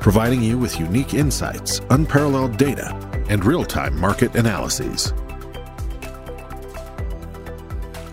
[0.00, 2.94] providing you with unique insights, unparalleled data,
[3.28, 5.12] and real time market analyses.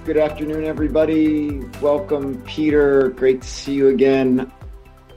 [0.06, 1.62] Good afternoon, everybody.
[1.82, 3.10] Welcome, Peter.
[3.10, 4.52] Great to see you again.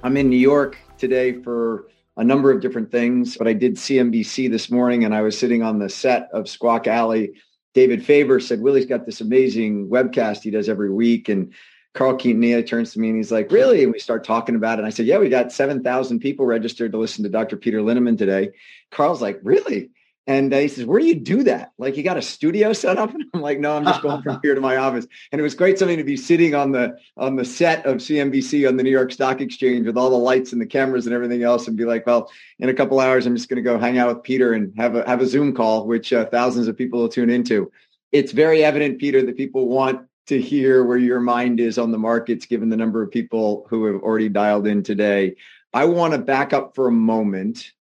[0.03, 4.51] I'm in New York today for a number of different things, but I did CNBC
[4.51, 7.33] this morning and I was sitting on the set of Squawk Alley.
[7.75, 11.29] David Faber said, Willie's got this amazing webcast he does every week.
[11.29, 11.53] And
[11.95, 13.83] Carl Quintanilla turns to me and he's like, Really?
[13.83, 14.81] And we start talking about it.
[14.81, 17.57] And I said, Yeah, we got 7,000 people registered to listen to Dr.
[17.57, 18.51] Peter Linneman today.
[18.91, 19.91] Carl's like, Really?
[20.29, 21.73] And he says, Where do you do that?
[21.79, 23.15] Like, you got a studio set up?
[23.15, 25.07] And I'm like, No, I'm just going from here to my office.
[25.33, 28.69] And it was great something to be sitting on the on the set of CNBC
[28.69, 31.43] on the New York Stock Exchange with all the lights and the cameras and everything
[31.43, 33.97] else, and be like, Well, in a couple hours, I'm just going to go hang
[33.97, 37.01] out with Peter and have a have a Zoom call, which uh, thousands of people
[37.01, 37.73] will tune into.
[38.13, 41.99] It's very evident, Peter, that people want to hear where your mind is on the
[41.99, 45.37] markets, given the number of people who have already dialed in today.
[45.73, 47.73] I want to back up for a moment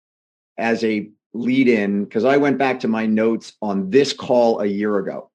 [0.57, 4.67] as a lead in because I went back to my notes on this call a
[4.67, 5.31] year ago.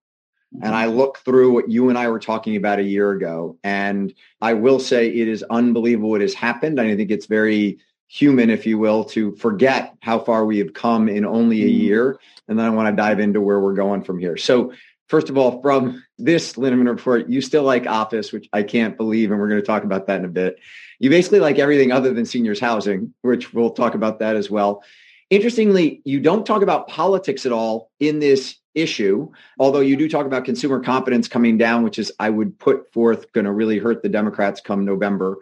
[0.62, 3.58] And I looked through what you and I were talking about a year ago.
[3.64, 6.80] And I will say it is unbelievable what has happened.
[6.80, 11.08] I think it's very human, if you will, to forget how far we have come
[11.08, 11.81] in only a mm-hmm.
[11.81, 12.20] year.
[12.50, 14.36] And then I want to dive into where we're going from here.
[14.36, 14.73] So
[15.12, 19.30] first of all, from this Linneman report, you still like office, which I can't believe,
[19.30, 20.58] and we're going to talk about that in a bit.
[21.00, 24.84] You basically like everything other than seniors housing, which we'll talk about that as well.
[25.30, 30.25] Interestingly, you don't talk about politics at all in this issue, although you do talk
[30.25, 34.03] about consumer confidence coming down, which is, I would put forth, going to really hurt
[34.03, 35.40] the Democrats come November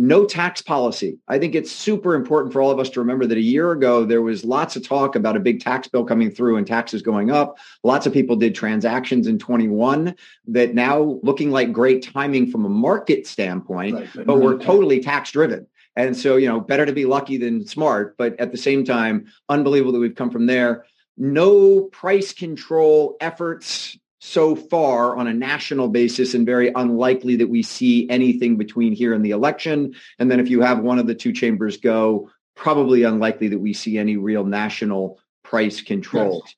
[0.00, 1.18] no tax policy.
[1.28, 4.06] I think it's super important for all of us to remember that a year ago,
[4.06, 7.30] there was lots of talk about a big tax bill coming through and taxes going
[7.30, 7.58] up.
[7.84, 10.16] Lots of people did transactions in 21
[10.48, 15.00] that now looking like great timing from a market standpoint, right, but, but we're totally
[15.00, 15.66] tax driven.
[15.96, 18.16] And so, you know, better to be lucky than smart.
[18.16, 20.86] But at the same time, unbelievable that we've come from there.
[21.18, 27.62] No price control efforts so far on a national basis and very unlikely that we
[27.62, 29.94] see anything between here and the election.
[30.18, 33.72] And then if you have one of the two chambers go, probably unlikely that we
[33.72, 36.42] see any real national price controls.
[36.44, 36.54] Yes.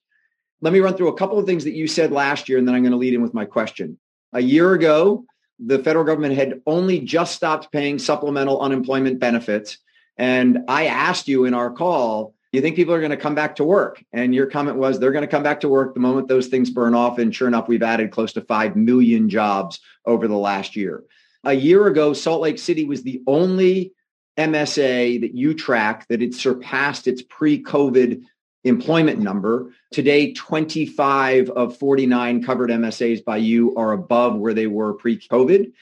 [0.60, 2.74] Let me run through a couple of things that you said last year, and then
[2.74, 3.98] I'm going to lead in with my question.
[4.32, 5.24] A year ago,
[5.58, 9.78] the federal government had only just stopped paying supplemental unemployment benefits.
[10.16, 13.56] And I asked you in our call, you think people are going to come back
[13.56, 14.04] to work?
[14.12, 16.70] And your comment was they're going to come back to work the moment those things
[16.70, 17.18] burn off.
[17.18, 21.02] And sure enough, we've added close to 5 million jobs over the last year.
[21.44, 23.92] A year ago, Salt Lake City was the only
[24.38, 28.22] MSA that you track that had surpassed its pre COVID
[28.64, 29.72] employment number.
[29.90, 35.72] Today, 25 of 49 covered MSAs by you are above where they were pre COVID.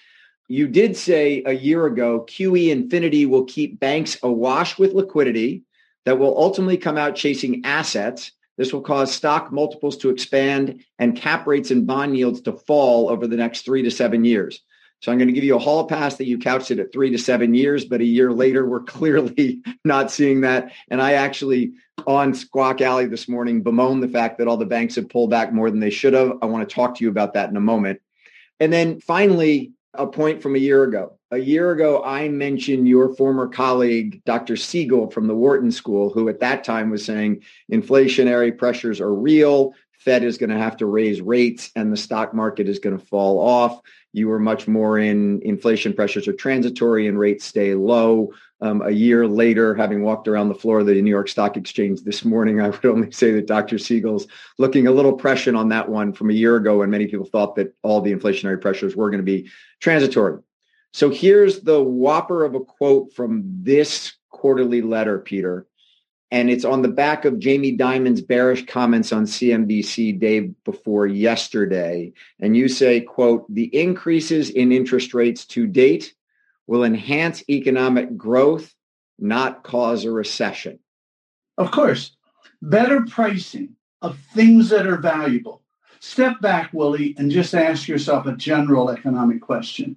[0.49, 5.65] You did say a year ago, QE Infinity will keep banks awash with liquidity
[6.11, 8.33] that will ultimately come out chasing assets.
[8.59, 13.09] This will cause stock multiples to expand and cap rates and bond yields to fall
[13.09, 14.61] over the next three to seven years.
[15.03, 17.11] So I'm going to give you a hall pass that you couched it at three
[17.11, 20.73] to seven years, but a year later, we're clearly not seeing that.
[20.91, 21.75] And I actually
[22.09, 25.53] on Squawk Alley this morning bemoaned the fact that all the banks have pulled back
[25.53, 26.39] more than they should have.
[26.43, 28.01] I want to talk to you about that in a moment.
[28.59, 31.20] And then finally, a point from a year ago.
[31.33, 34.57] A year ago, I mentioned your former colleague, Dr.
[34.57, 39.73] Siegel from the Wharton School, who at that time was saying inflationary pressures are real.
[39.93, 43.07] Fed is going to have to raise rates and the stock market is going to
[43.07, 43.81] fall off.
[44.13, 48.33] You were much more in inflation pressures are transitory and rates stay low.
[48.61, 52.01] Um, a year later, having walked around the floor of the New York Stock Exchange
[52.01, 53.79] this morning, I would only say that Dr.
[53.79, 54.27] Siegel's
[54.59, 57.55] looking a little prescient on that one from a year ago when many people thought
[57.55, 59.49] that all the inflationary pressures were going to be
[59.79, 60.41] transitory.
[60.93, 65.67] So here's the whopper of a quote from this quarterly letter, Peter.
[66.33, 72.13] And it's on the back of Jamie Dimon's bearish comments on CNBC day before yesterday.
[72.39, 76.15] And you say, quote, the increases in interest rates to date
[76.69, 78.73] will enhance economic growth,
[79.19, 80.79] not cause a recession.
[81.59, 82.17] Of course,
[82.63, 85.63] better pricing of things that are valuable.
[85.99, 89.97] Step back, Willie, and just ask yourself a general economic question.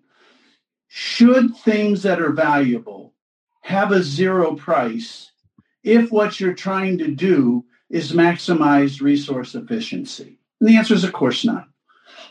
[0.96, 3.16] Should things that are valuable
[3.62, 5.32] have a zero price
[5.84, 10.38] if what you're trying to do is maximize resource efficiency?
[10.60, 11.68] And the answer is, of course not.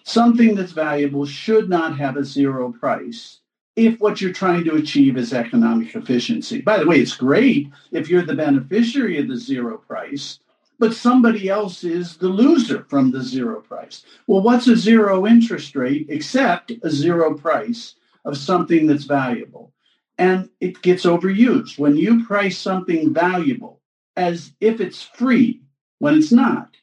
[0.04, 3.40] Something that's valuable should not have a zero price
[3.74, 6.60] if what you're trying to achieve is economic efficiency.
[6.60, 10.38] By the way, it's great if you're the beneficiary of the zero price,
[10.78, 14.04] but somebody else is the loser from the zero price.
[14.28, 19.72] Well, what's a zero interest rate except a zero price of something that's valuable?
[20.18, 21.78] And it gets overused.
[21.78, 23.80] When you price something valuable
[24.16, 25.62] as if it's free,
[25.98, 26.76] when it's not,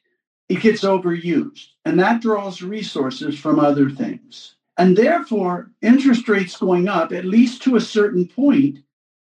[0.48, 1.68] it gets overused.
[1.84, 4.56] And that draws resources from other things.
[4.76, 8.78] And therefore, interest rates going up, at least to a certain point,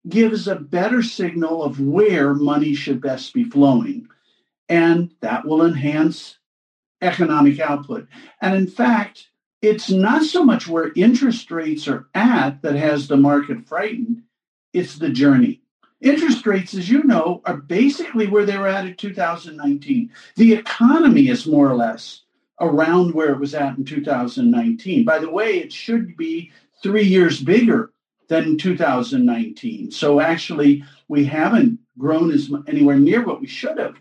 [0.08, 4.08] gives a better signal of where money should best be flowing.
[4.68, 6.38] And that will enhance
[7.02, 8.08] economic output.
[8.40, 9.28] And in fact,
[9.62, 14.22] it's not so much where interest rates are at that has the market frightened,
[14.72, 15.60] it's the journey.
[16.00, 20.10] Interest rates, as you know, are basically where they were at in 2019.
[20.34, 22.22] The economy is more or less
[22.60, 25.04] around where it was at in 2019.
[25.04, 26.50] By the way, it should be
[26.82, 27.92] three years bigger
[28.26, 29.92] than 2019.
[29.92, 33.94] So actually, we haven't grown as anywhere near what we should have.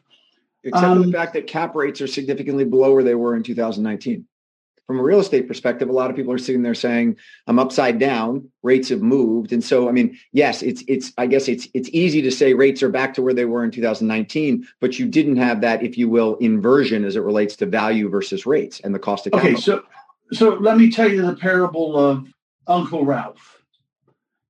[0.64, 3.36] Except um, for the um, fact that cap rates are significantly below where they were
[3.36, 4.26] in 2019
[4.92, 7.16] from a real estate perspective, a lot of people are sitting there saying,
[7.48, 9.54] I'm upside down, rates have moved.
[9.54, 12.84] And so, I mean, yes, it's, it's, I guess it's, it's easy to say rates
[12.84, 16.10] are back to where they were in 2019, but you didn't have that, if you
[16.10, 19.54] will, inversion as it relates to value versus rates and the cost of capital.
[19.54, 19.62] Okay.
[19.62, 19.84] So,
[20.34, 22.28] so let me tell you the parable of
[22.68, 23.64] Uncle Ralph.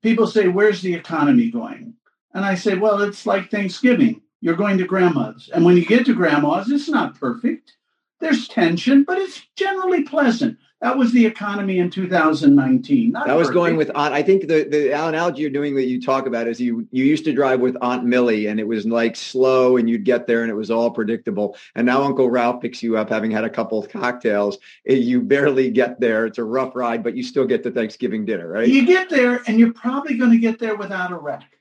[0.01, 1.93] People say, where's the economy going?
[2.33, 4.23] And I say, well, it's like Thanksgiving.
[4.39, 5.51] You're going to grandma's.
[5.53, 7.73] And when you get to grandma's, it's not perfect
[8.21, 10.57] there's tension, but it's generally pleasant.
[10.81, 13.11] That was the economy in 2019.
[13.11, 13.53] Not that was perfect.
[13.53, 14.15] going with Aunt.
[14.15, 17.23] I think the, the analogy you're doing that you talk about is you you used
[17.25, 20.49] to drive with Aunt Millie and it was like slow and you'd get there and
[20.49, 21.55] it was all predictable.
[21.75, 24.57] And now Uncle Ralph picks you up having had a couple of cocktails.
[24.87, 26.25] Eh, you barely get there.
[26.25, 28.67] It's a rough ride, but you still get to Thanksgiving dinner, right?
[28.67, 31.60] You get there and you're probably going to get there without a wreck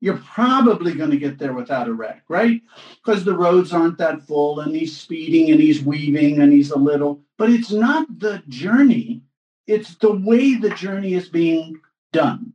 [0.00, 2.62] you're probably going to get there without a wreck, right?
[3.04, 6.78] Because the roads aren't that full and he's speeding and he's weaving and he's a
[6.78, 9.22] little, but it's not the journey,
[9.66, 11.80] it's the way the journey is being
[12.12, 12.54] done.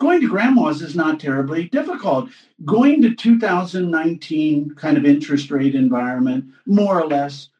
[0.00, 2.30] Going to grandma's is not terribly difficult.
[2.64, 7.50] Going to 2019 kind of interest rate environment, more or less,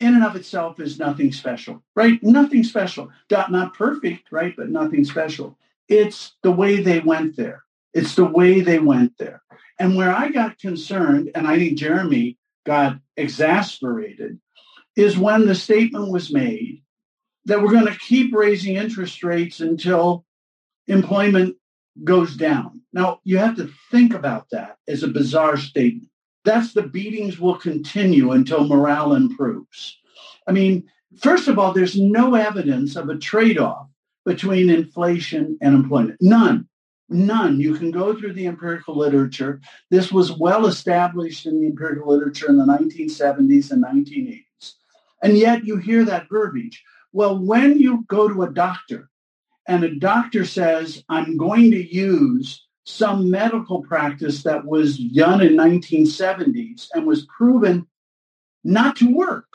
[0.00, 2.22] in and of itself is nothing special, right?
[2.22, 3.10] Nothing special.
[3.30, 4.54] Not perfect, right?
[4.56, 5.58] But nothing special.
[5.88, 7.61] It's the way they went there
[7.94, 9.42] it's the way they went there.
[9.78, 14.38] And where I got concerned, and I think Jeremy got exasperated,
[14.96, 16.82] is when the statement was made
[17.46, 20.24] that we're going to keep raising interest rates until
[20.86, 21.56] employment
[22.04, 22.80] goes down.
[22.92, 26.08] Now, you have to think about that as a bizarre statement.
[26.44, 29.98] That's the beatings will continue until morale improves.
[30.46, 30.84] I mean,
[31.20, 33.88] first of all, there's no evidence of a trade off
[34.24, 36.18] between inflation and employment.
[36.20, 36.68] None.
[37.12, 37.60] None.
[37.60, 39.60] You can go through the empirical literature.
[39.90, 44.74] This was well established in the empirical literature in the 1970s and 1980s.
[45.22, 46.82] And yet you hear that verbiage.
[47.12, 49.08] Well, when you go to a doctor
[49.68, 55.52] and a doctor says, I'm going to use some medical practice that was done in
[55.52, 57.86] 1970s and was proven
[58.64, 59.46] not to work.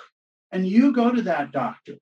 [0.52, 1.96] And you go to that doctor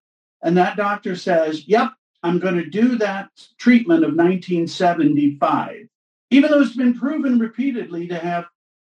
[0.43, 1.91] and that doctor says, yep,
[2.23, 5.87] I'm going to do that treatment of 1975,
[6.31, 8.45] even though it's been proven repeatedly to have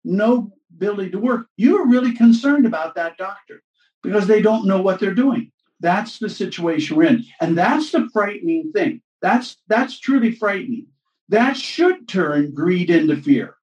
[0.05, 1.47] no ability to work.
[1.57, 3.62] You're really concerned about that doctor
[4.03, 5.53] because they don't know what they're doing.
[5.81, 7.25] That's the situation we're in.
[7.41, 9.03] And that's the frightening thing.
[9.23, 10.87] That's that's truly frightening.
[11.29, 13.57] That should turn greed into fear.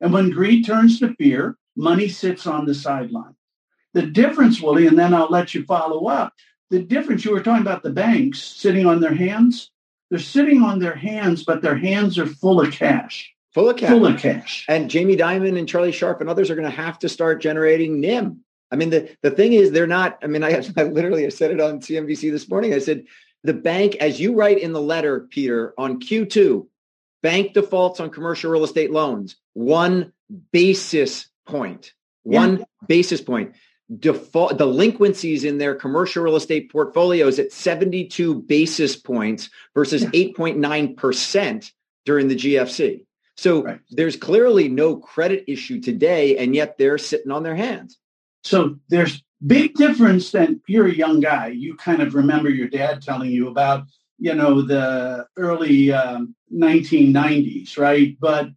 [0.00, 3.34] And when greed turns to fear, money sits on the sideline.
[3.94, 6.34] The difference, Willie, and then I'll let you follow up,
[6.70, 9.70] the difference you were talking about the banks sitting on their hands?
[10.10, 13.32] They're sitting on their hands but their hands are full of cash.
[13.52, 13.90] Full of cash.
[13.90, 14.64] Full of cash.
[14.68, 18.00] And jamie dimon and charlie Scharf and others are going to have to start generating
[18.00, 18.40] nim.
[18.70, 21.50] I mean the, the thing is they're not i mean I, I literally I said
[21.50, 22.74] it on cnbc this morning.
[22.74, 23.04] I said
[23.42, 26.66] the bank as you write in the letter peter on q2
[27.22, 30.12] bank defaults on commercial real estate loans one
[30.52, 31.92] basis point
[32.22, 32.64] one yeah.
[32.86, 33.54] basis point
[33.98, 41.72] default delinquencies in their commercial real estate portfolios at 72 basis points versus 8.9%
[42.04, 43.04] during the GFC.
[43.36, 43.80] So right.
[43.90, 47.98] there's clearly no credit issue today, and yet they're sitting on their hands.
[48.42, 51.48] So there's big difference that you're a young guy.
[51.48, 53.84] You kind of remember your dad telling you about,
[54.18, 58.16] you know, the early um, 1990s, right?
[58.20, 58.48] But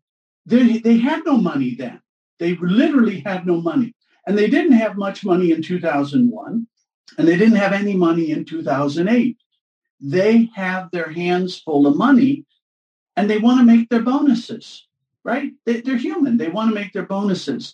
[0.45, 2.01] they, they had no money then.
[2.39, 3.95] They literally had no money.
[4.27, 6.67] And they didn't have much money in 2001,
[7.17, 9.37] and they didn't have any money in 2008.
[10.01, 12.45] They have their hands full of money
[13.15, 14.85] and they want to make their bonuses,
[15.23, 15.51] right?
[15.65, 16.37] They, are human.
[16.37, 17.73] They want to make their bonuses.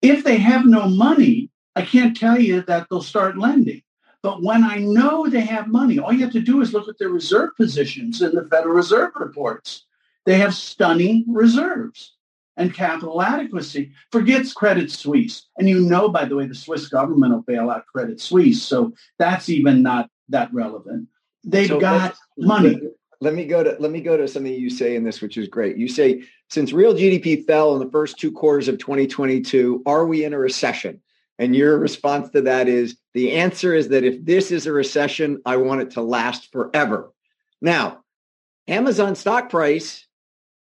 [0.00, 3.82] If they have no money, I can't tell you that they'll start lending.
[4.22, 6.98] But when I know they have money, all you have to do is look at
[6.98, 9.84] their reserve positions in the Federal Reserve reports.
[10.24, 12.15] They have stunning reserves
[12.56, 13.92] and capital adequacy.
[14.10, 15.46] Forgets Credit Suisse.
[15.58, 18.62] And you know, by the way, the Swiss government will bail out Credit Suisse.
[18.62, 21.08] So that's even not that relevant.
[21.44, 22.80] They've so got money.
[23.20, 25.48] Let me go to let me go to something you say in this, which is
[25.48, 25.76] great.
[25.76, 30.24] You say since real GDP fell in the first two quarters of 2022, are we
[30.24, 31.00] in a recession?
[31.38, 35.40] And your response to that is the answer is that if this is a recession,
[35.44, 37.12] I want it to last forever.
[37.60, 38.04] Now,
[38.68, 40.05] Amazon stock price,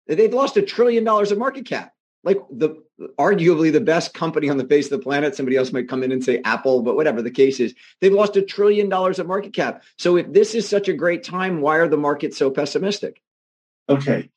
[0.07, 1.93] they've lost a trillion dollars of market cap.
[2.24, 2.81] Like the
[3.19, 5.36] arguably the best company on the face of the planet.
[5.36, 8.38] Somebody else might come in and say Apple, but whatever the case is, they've lost
[8.38, 9.83] a trillion dollars of market cap.
[9.98, 13.22] So if this is such a great time, why are the markets so pessimistic?
[13.89, 14.29] Okay.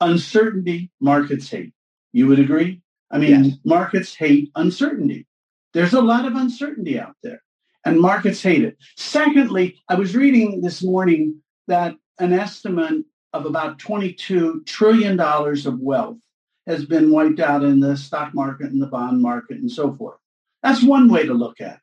[0.00, 1.72] Uncertainty, markets hate.
[2.12, 2.80] You would agree?
[3.10, 3.54] I mean, yes.
[3.64, 5.26] markets hate uncertainty.
[5.74, 7.42] There's a lot of uncertainty out there,
[7.84, 8.78] and markets hate it.
[8.96, 16.18] Secondly, I was reading this morning that an estimate of about $22 trillion of wealth
[16.66, 20.18] has been wiped out in the stock market and the bond market and so forth.
[20.62, 21.80] That's one way to look at it.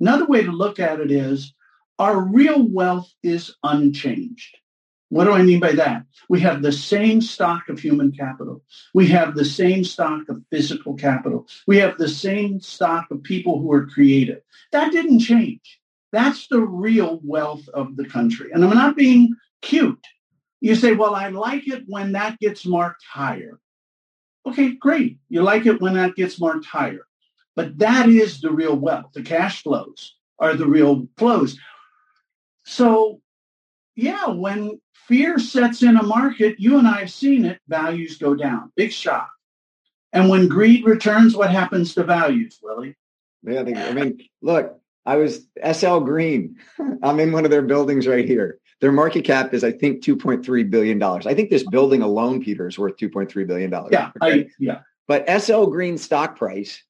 [0.00, 1.52] Another way to look at it is
[1.98, 4.56] our real wealth is unchanged.
[5.10, 6.04] What do I mean by that?
[6.28, 8.62] We have the same stock of human capital.
[8.94, 11.48] We have the same stock of physical capital.
[11.66, 14.40] We have the same stock of people who are creative.
[14.70, 15.80] That didn't change.
[16.12, 18.50] That's the real wealth of the country.
[18.52, 20.04] And I'm not being cute.
[20.60, 23.58] You say, well, I like it when that gets marked higher.
[24.46, 25.18] Okay, great.
[25.28, 27.06] You like it when that gets marked higher.
[27.56, 29.12] But that is the real wealth.
[29.14, 31.58] The cash flows are the real flows.
[32.64, 33.20] So,
[33.96, 38.34] yeah, when fear sets in a market, you and I have seen it, values go
[38.34, 38.72] down.
[38.76, 39.30] Big shock.
[40.12, 42.96] And when greed returns, what happens to values, Willie?
[43.42, 46.56] Yeah, I, think, I mean, look, I was SL Green.
[47.02, 48.59] I'm in one of their buildings right here.
[48.80, 51.02] Their market cap is, I think, $2.3 billion.
[51.02, 53.70] I think this building alone, Peter, is worth $2.3 billion.
[53.90, 54.10] Yeah.
[54.22, 54.44] Okay?
[54.44, 54.80] I, yeah.
[55.06, 56.82] But SL Green stock price,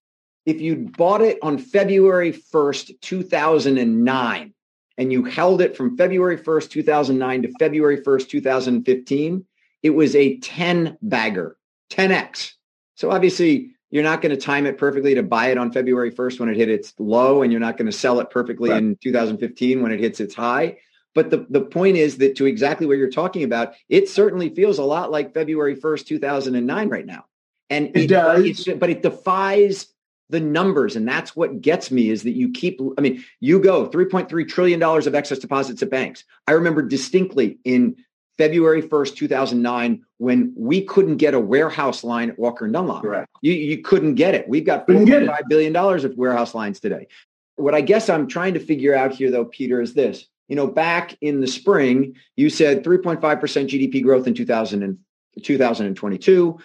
[0.46, 4.54] if you bought it on February 1st, 2009,
[4.98, 9.44] and you held it from February 1st, 2009 to February 1st, 2015,
[9.82, 11.56] it was a 10 bagger,
[11.90, 12.52] 10x.
[12.94, 16.38] So obviously, you're not going to time it perfectly to buy it on February 1st
[16.38, 18.78] when it hit its low, and you're not going to sell it perfectly right.
[18.78, 20.76] in 2015 when it hits its high.
[21.14, 24.78] But the, the point is that to exactly what you're talking about, it certainly feels
[24.78, 27.24] a lot like February 1st, 2009 right now.
[27.68, 28.68] And it, it does.
[28.78, 29.86] but it defies
[30.28, 30.96] the numbers.
[30.96, 34.82] And that's what gets me is that you keep, I mean, you go $3.3 trillion
[34.82, 36.24] of excess deposits at banks.
[36.46, 37.96] I remember distinctly in
[38.38, 43.02] February 1st, 2009, when we couldn't get a warehouse line at Walker and Dunlop.
[43.02, 43.28] Correct.
[43.42, 44.48] You, you couldn't get it.
[44.48, 47.08] We've got $4.5 billion of warehouse lines today.
[47.56, 50.66] What I guess I'm trying to figure out here, though, Peter, is this you know,
[50.66, 54.98] back in the spring, you said 3.5% GDP growth in 2000 and
[55.44, 56.58] 2022,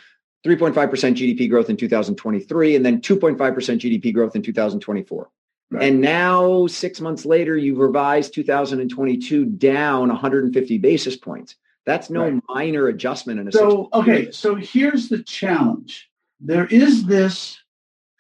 [0.44, 5.30] 3.5% GDP growth in 2023, and then 2.5% GDP growth in 2024.
[5.70, 5.84] Right.
[5.84, 11.56] And now, six months later, you've revised 2022 down 150 basis points.
[11.86, 12.42] That's no right.
[12.50, 14.32] minor adjustment in a so okay.
[14.32, 17.60] So here's the challenge: there is this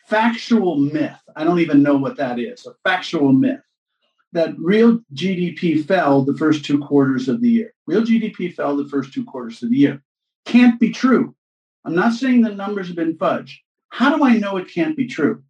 [0.05, 1.19] factual myth.
[1.35, 2.67] I don't even know what that is.
[2.67, 3.64] A factual myth
[4.35, 7.73] that real GDP fell the first two quarters of the year.
[7.87, 10.03] Real GDP fell the first two quarters of the year.
[10.45, 11.33] Can't be true.
[11.85, 13.55] I'm not saying the numbers have been fudged.
[13.89, 15.41] How do I know it can't be true?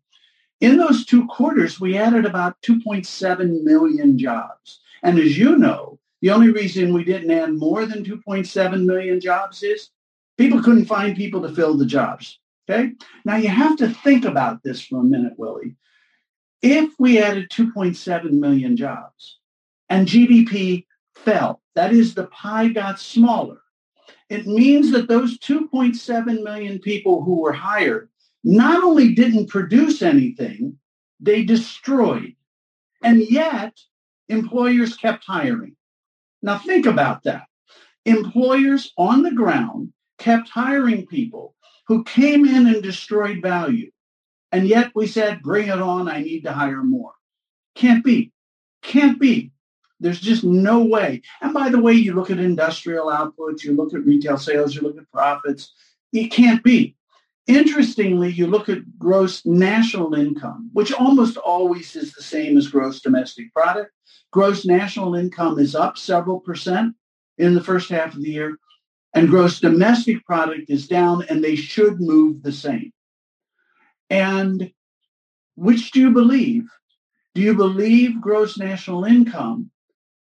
[0.62, 4.82] In those two quarters, we added about 2.7 million jobs.
[5.02, 9.64] And as you know, the only reason we didn't add more than 2.7 million jobs
[9.64, 9.90] is
[10.38, 12.40] people couldn't find people to fill the jobs.
[12.70, 12.94] Okay.
[13.26, 15.76] Now you have to think about this for a minute, Willie.
[16.68, 19.38] If we added 2.7 million jobs
[19.88, 23.62] and GDP fell, that is, the pie got smaller,
[24.32, 28.10] it means that those 2.7 million people who were hired
[28.44, 30.80] not only didn't produce anything,
[31.20, 32.36] they destroyed.
[33.04, 33.78] And yet,
[34.28, 35.76] employers kept hiring.
[36.42, 37.46] Now, think about that.
[38.06, 41.54] Employers on the ground kept hiring people
[41.86, 43.92] who came in and destroyed value.
[44.56, 46.08] And yet we said, bring it on.
[46.08, 47.12] I need to hire more.
[47.76, 48.32] Can't be.
[48.82, 49.52] Can't be.
[50.00, 51.24] There's just no way.
[51.42, 54.82] And by the way, you look at industrial output, you look at retail sales, you
[54.82, 55.74] look at profits.
[56.14, 56.96] It can't be.
[57.48, 63.02] Interestingly, you look at gross national income, which almost always is the same as gross
[63.02, 63.92] domestic product.
[64.32, 66.96] Gross national income is up several percent
[67.38, 68.58] in the first half of the year,
[69.14, 72.94] and gross domestic product is down, and they should move the same.
[74.10, 74.72] And
[75.56, 76.70] which do you believe?
[77.34, 79.72] Do you believe gross national income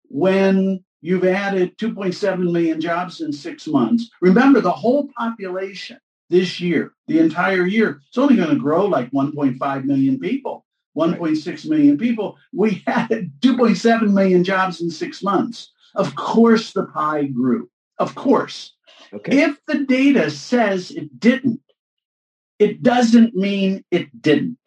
[0.10, 4.10] when you've added 2.7 million jobs in six months?
[4.22, 9.12] Remember, the whole population this year, the entire year, it's only going to grow like
[9.12, 10.66] 1.5 million people,
[10.98, 12.38] 1.6 million people.
[12.54, 15.72] We had 2.7 million jobs in six months.
[15.96, 17.70] Of course, the pie grew.
[18.00, 18.74] Of course.
[19.14, 19.44] Okay.
[19.44, 21.62] If the data says it didn't,
[22.60, 24.58] it doesn't mean it didn't.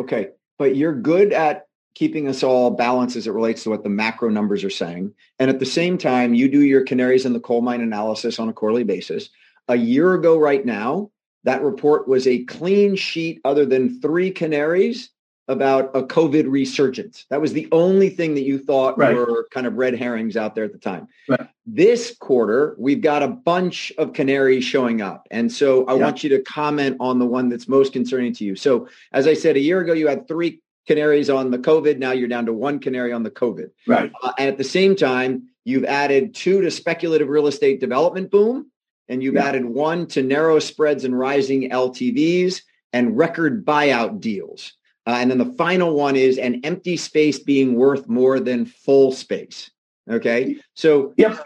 [0.00, 0.28] Okay.
[0.58, 4.28] But you're good at keeping us all balanced as it relates to what the macro
[4.28, 5.12] numbers are saying.
[5.38, 8.48] And at the same time, you do your canaries in the coal mine analysis on
[8.48, 9.30] a quarterly basis
[9.70, 11.10] a year ago right now,
[11.44, 15.10] that report was a clean sheet other than three canaries
[15.50, 17.26] about a COVID resurgence.
[17.28, 19.14] That was the only thing that you thought right.
[19.14, 21.08] were kind of red herrings out there at the time.
[21.28, 21.48] Right.
[21.66, 25.26] This quarter, we've got a bunch of canaries showing up.
[25.32, 26.02] And so I yeah.
[26.04, 28.54] want you to comment on the one that's most concerning to you.
[28.54, 31.98] So as I said, a year ago, you had three canaries on the COVID.
[31.98, 33.70] Now you're down to one canary on the COVID.
[33.88, 34.12] Right.
[34.22, 38.70] Uh, and at the same time, you've added two to speculative real estate development boom
[39.08, 39.46] and you've yeah.
[39.46, 44.74] added one to narrow spreads and rising LTVs and record buyout deals.
[45.06, 49.12] Uh, and then the final one is an empty space being worth more than full
[49.12, 49.70] space.
[50.10, 50.56] Okay.
[50.74, 51.44] So yep.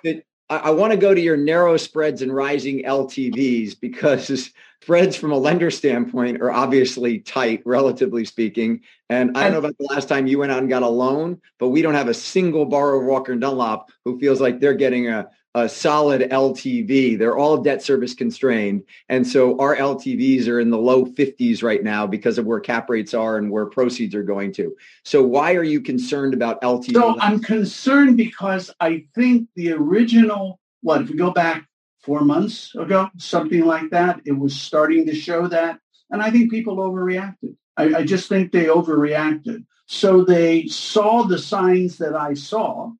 [0.50, 5.32] I, I want to go to your narrow spreads and rising LTVs because spreads from
[5.32, 8.80] a lender standpoint are obviously tight, relatively speaking.
[9.08, 11.40] And I don't know about the last time you went out and got a loan,
[11.58, 15.08] but we don't have a single borrower Walker and Dunlop who feels like they're getting
[15.08, 17.16] a, a solid LTV.
[17.16, 18.82] They're all debt service constrained.
[19.08, 22.90] And so our LTVs are in the low 50s right now because of where cap
[22.90, 24.74] rates are and where proceeds are going to.
[25.04, 26.94] So why are you concerned about LTV?
[26.94, 31.68] So I'm concerned because I think the original, what, if we go back
[32.02, 35.78] four months ago, something like that, it was starting to show that.
[36.10, 37.56] And I think people overreacted.
[37.76, 39.64] I, I just think they overreacted.
[39.86, 42.90] So they saw the signs that I saw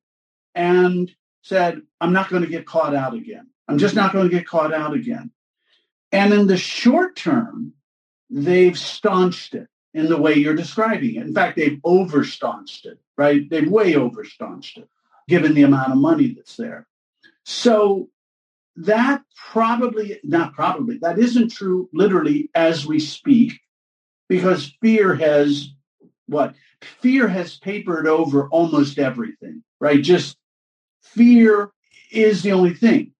[0.53, 1.11] and
[1.45, 3.47] said, I'm not going to get caught out again.
[3.67, 5.29] I'm just not going to get caught out again.
[6.11, 7.73] And in the short term,
[8.31, 11.27] they've staunched it in the way you're describing it.
[11.27, 13.47] In fact, they've over staunched it, right?
[13.47, 14.89] They've way over staunched it,
[15.27, 16.87] given the amount of money that's there.
[17.43, 18.09] So
[18.77, 23.53] that probably, not probably, that isn't true literally as we speak,
[24.27, 25.69] because fear has
[26.25, 26.55] what?
[27.01, 30.01] Fear has papered over almost everything, right?
[30.01, 30.37] Just
[31.05, 31.71] fear
[32.11, 33.11] is the only thing.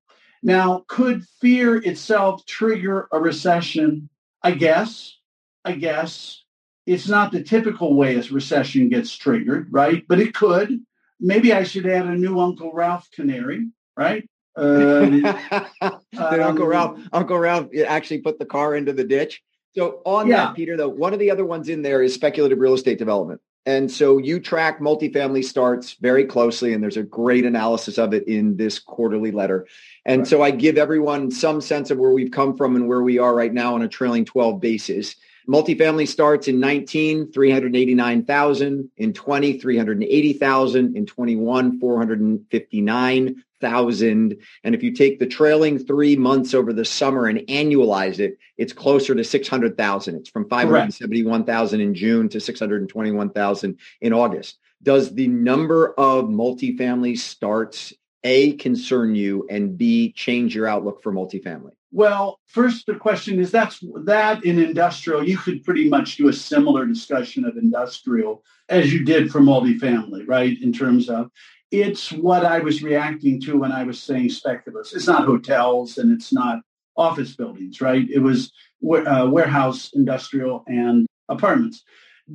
[0.44, 4.10] Now, could fear itself trigger a recession?
[4.44, 5.18] I guess.
[5.64, 6.44] I guess.
[6.86, 10.06] It's not the typical way a recession gets triggered, right?
[10.08, 10.86] But it could.
[11.20, 13.68] Maybe I should add a new Uncle Ralph canary,
[13.98, 14.30] right?
[14.58, 19.44] Um, Did Uncle um, Ralph Uncle Ralph actually put the car into the ditch?
[19.76, 20.38] So on yeah.
[20.38, 23.42] that, Peter, though, one of the other ones in there is speculative real estate development.
[23.66, 28.28] And so you track multifamily starts very closely, and there's a great analysis of it
[28.28, 29.66] in this quarterly letter.
[30.06, 30.28] And right.
[30.28, 33.34] so I give everyone some sense of where we've come from and where we are
[33.34, 35.16] right now on a trailing 12 basis.
[35.48, 44.38] Multifamily starts in 19, 389,000, in 20, 380,000, in 21, 459, thousand.
[44.64, 48.74] And if you take the trailing three months over the summer and annualize it, it's
[48.74, 50.16] closer to six hundred thousand.
[50.16, 54.58] It's from five hundred seventy-one thousand in June to six hundred twenty-one thousand in August.
[54.84, 61.14] Does the number of multifamily starts a concern you and b change your outlook for
[61.14, 61.72] multifamily?
[61.92, 66.34] Well, first the question is that's that in industrial, you could pretty much do a
[66.34, 70.62] similar discussion of industrial as you did for multifamily, right?
[70.62, 71.32] In terms of
[71.72, 74.92] it's what I was reacting to when I was saying speculative.
[74.94, 76.60] It's not hotels and it's not
[76.98, 78.08] office buildings, right?
[78.10, 78.52] It was
[78.84, 81.84] uh, warehouse, industrial, and apartments.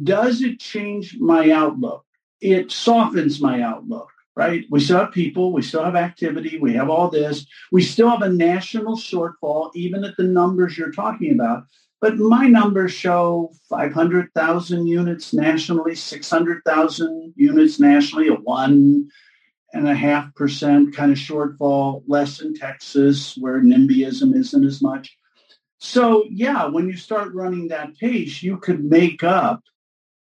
[0.03, 2.05] Does it change my outlook?
[2.41, 4.65] It softens my outlook, right?
[4.71, 7.47] We still have people, we still have activity, we have all this.
[7.73, 11.65] We still have a national shortfall, even at the numbers you're talking about.
[12.01, 19.11] But my numbers show 500,000 units nationally, 600,000 units nationally, a one
[19.73, 25.17] and a half percent kind of shortfall, less in Texas where NIMBYism isn't as much.
[25.79, 29.63] So yeah, when you start running that pace, you could make up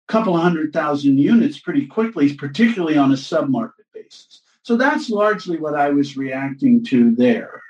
[0.08, 4.42] a couple of hundred thousand units pretty quickly, particularly on a submarket basis.
[4.62, 7.62] So that's largely what I was reacting to there.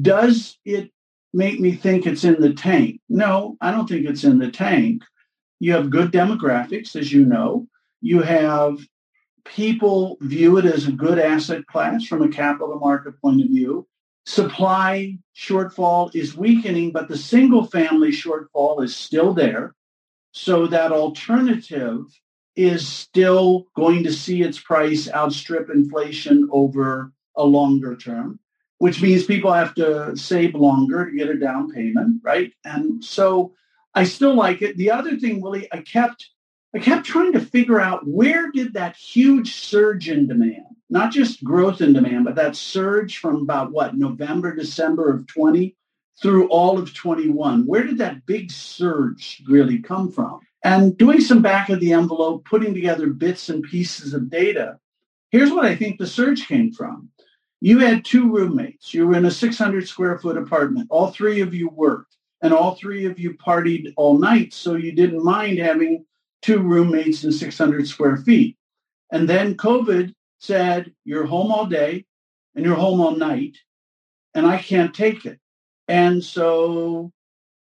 [0.00, 0.90] Does it
[1.34, 3.00] make me think it's in the tank.
[3.08, 5.02] No, I don't think it's in the tank.
[5.60, 7.66] You have good demographics, as you know.
[8.00, 8.78] You have
[9.44, 13.86] people view it as a good asset class from a capital market point of view.
[14.26, 19.74] Supply shortfall is weakening, but the single family shortfall is still there.
[20.32, 22.06] So that alternative
[22.56, 28.38] is still going to see its price outstrip inflation over a longer term,
[28.84, 32.52] which means people have to save longer to get a down payment, right?
[32.66, 33.54] And so
[33.94, 34.76] I still like it.
[34.76, 36.28] The other thing, Willie, I kept
[36.76, 41.42] I kept trying to figure out where did that huge surge in demand, not just
[41.42, 45.74] growth in demand, but that surge from about what, November, December of 20
[46.20, 50.40] through all of 21, where did that big surge really come from?
[50.62, 54.78] And doing some back of the envelope, putting together bits and pieces of data,
[55.30, 57.08] here's what I think the surge came from.
[57.64, 58.92] You had two roommates.
[58.92, 60.86] You were in a 600 square foot apartment.
[60.90, 64.52] All three of you worked and all three of you partied all night.
[64.52, 66.04] So you didn't mind having
[66.42, 68.58] two roommates in 600 square feet.
[69.10, 72.04] And then COVID said, you're home all day
[72.54, 73.56] and you're home all night,
[74.34, 75.40] and I can't take it.
[75.88, 77.12] And so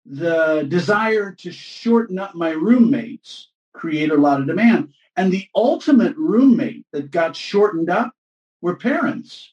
[0.04, 4.96] the desire to shorten up my roommates created a lot of demand.
[5.16, 8.14] And the ultimate roommate that got shortened up
[8.62, 9.52] were parents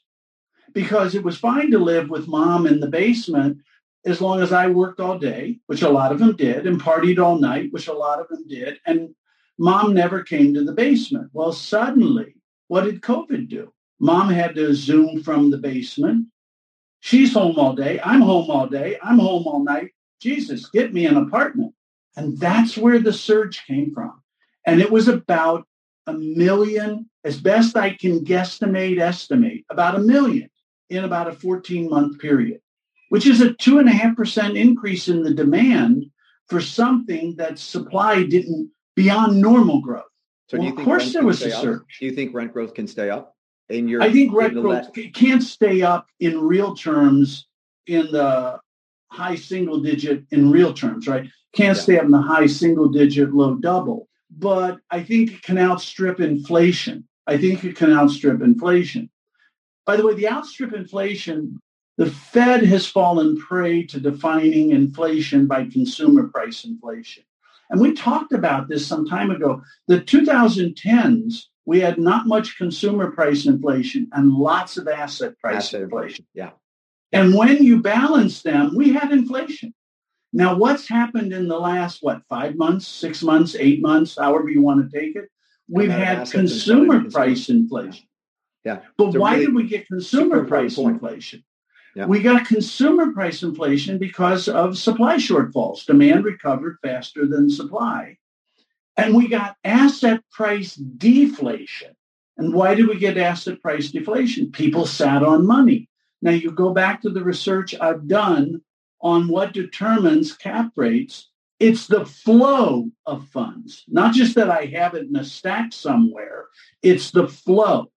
[0.72, 3.58] because it was fine to live with mom in the basement
[4.04, 7.22] as long as I worked all day, which a lot of them did, and partied
[7.22, 9.14] all night, which a lot of them did, and
[9.58, 11.30] mom never came to the basement.
[11.32, 12.34] Well, suddenly,
[12.68, 13.72] what did COVID do?
[14.00, 16.26] Mom had to Zoom from the basement.
[17.00, 18.00] She's home all day.
[18.02, 18.98] I'm home all day.
[19.02, 19.92] I'm home all night.
[20.20, 21.74] Jesus, get me an apartment.
[22.16, 24.20] And that's where the surge came from.
[24.66, 25.66] And it was about
[26.06, 30.50] a million, as best I can guesstimate, estimate, about a million
[30.92, 32.60] in about a 14 month period
[33.12, 36.06] which is a 2.5% increase in the demand
[36.48, 40.04] for something that supply didn't beyond normal growth.
[40.48, 41.98] So well, of course there was a surge.
[42.00, 43.36] Do you think rent growth can stay up?
[43.68, 47.46] In your, I think rent growth can't stay up in real terms
[47.86, 48.58] in the
[49.10, 51.28] high single digit in real terms, right?
[51.52, 51.82] Can't yeah.
[51.82, 54.08] stay up in the high single digit, low double.
[54.30, 57.06] But I think it can outstrip inflation.
[57.26, 59.10] I think it can outstrip inflation.
[59.84, 61.60] By the way, the outstrip inflation
[61.98, 67.24] the Fed has fallen prey to defining inflation by consumer price inflation.
[67.70, 69.62] And we talked about this some time ago.
[69.88, 75.82] The 2010s, we had not much consumer price inflation and lots of asset price asset
[75.82, 76.26] inflation.
[76.34, 76.50] Yeah.
[77.12, 79.74] And when you balance them, we had inflation.
[80.32, 84.62] Now, what's happened in the last, what, five months, six months, eight months, however you
[84.62, 85.28] want to take it?
[85.68, 88.06] We've had consumer price inflation.
[88.06, 88.11] Yeah.
[88.96, 91.44] But why really did we get consumer price inflation?
[91.94, 92.06] Yeah.
[92.06, 95.84] We got consumer price inflation because of supply shortfalls.
[95.84, 98.16] Demand recovered faster than supply.
[98.96, 101.94] And we got asset price deflation.
[102.38, 104.52] And why did we get asset price deflation?
[104.52, 105.88] People sat on money.
[106.22, 108.62] Now you go back to the research I've done
[109.00, 111.28] on what determines cap rates.
[111.58, 116.46] It's the flow of funds, not just that I have it in a stack somewhere.
[116.82, 117.90] It's the flow.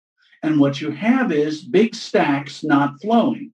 [0.46, 3.52] And what you have is big stacks not flowing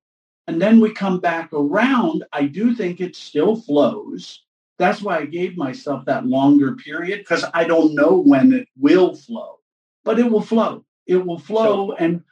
[0.47, 4.43] and then we come back around, I do think it still flows.
[4.80, 9.15] That's why I gave myself that longer period because I don't know when it will
[9.15, 9.60] flow,
[10.04, 10.84] but it will flow.
[11.06, 11.93] It will flow.
[11.93, 12.23] And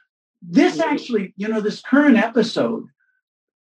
[0.42, 2.84] this actually, you know, this current episode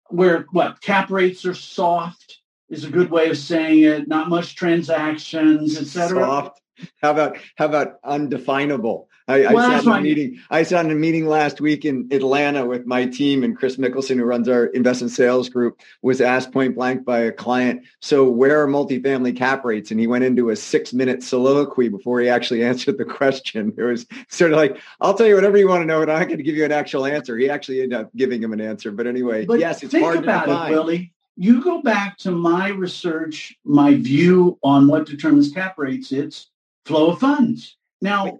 [0.10, 4.56] where what cap rates are soft is a good way of saying it, not much
[4.56, 6.22] transactions, etc.
[6.22, 6.62] Soft.
[7.02, 9.09] How about how about undefinable?
[9.30, 10.40] I, I sat in a meeting.
[10.50, 14.16] I sat in a meeting last week in Atlanta with my team, and Kris Mikkelsen,
[14.16, 18.60] who runs our investment sales group, was asked point blank by a client, "So where
[18.64, 22.98] are multifamily cap rates?" And he went into a six-minute soliloquy before he actually answered
[22.98, 23.72] the question.
[23.78, 26.20] It was sort of like, "I'll tell you whatever you want to know, and I'm
[26.20, 28.62] not going to give you an actual answer." He actually ended up giving him an
[28.62, 30.72] answer, but anyway, but yes, it's think hard about to define.
[30.72, 31.14] It, Willie.
[31.38, 36.12] You go back to my research, my view on what determines cap rates.
[36.12, 36.50] It's
[36.86, 37.78] flow of funds.
[38.02, 38.40] Now,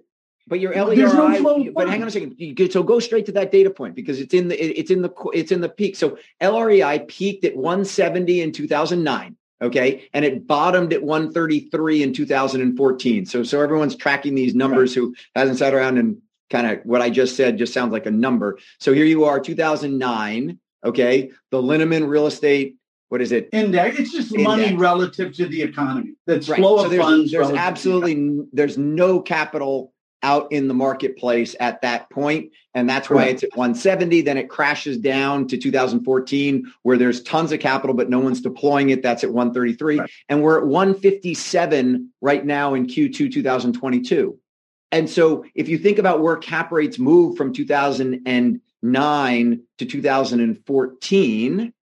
[0.50, 2.36] but your LREI, no but hang on a second.
[2.38, 5.14] You, so go straight to that data point because it's in the it's in the
[5.34, 5.96] it's in the peak.
[5.96, 9.38] So LREI peaked at 170 in 2009.
[9.62, 13.26] Okay, and it bottomed at 133 in 2014.
[13.26, 15.04] So so everyone's tracking these numbers right.
[15.04, 16.18] who hasn't sat around and
[16.50, 18.58] kind of what I just said just sounds like a number.
[18.80, 20.60] So here you are, 2009.
[20.84, 22.78] Okay, the Linneman real estate
[23.10, 23.50] what is it?
[23.52, 24.00] Index.
[24.00, 24.48] It's just Index.
[24.48, 26.14] money relative to the economy.
[26.28, 26.60] That's right.
[26.60, 27.32] flow so of there's, funds.
[27.32, 33.26] There's absolutely there's no capital out in the marketplace at that point and that's why
[33.26, 38.10] it's at 170 then it crashes down to 2014 where there's tons of capital but
[38.10, 39.02] no one's deploying it.
[39.02, 40.10] That's at 133 right.
[40.28, 44.38] and we're at 157 right now in Q2 2022
[44.92, 51.74] and so if you think about where cap rates move from 2009 to 2014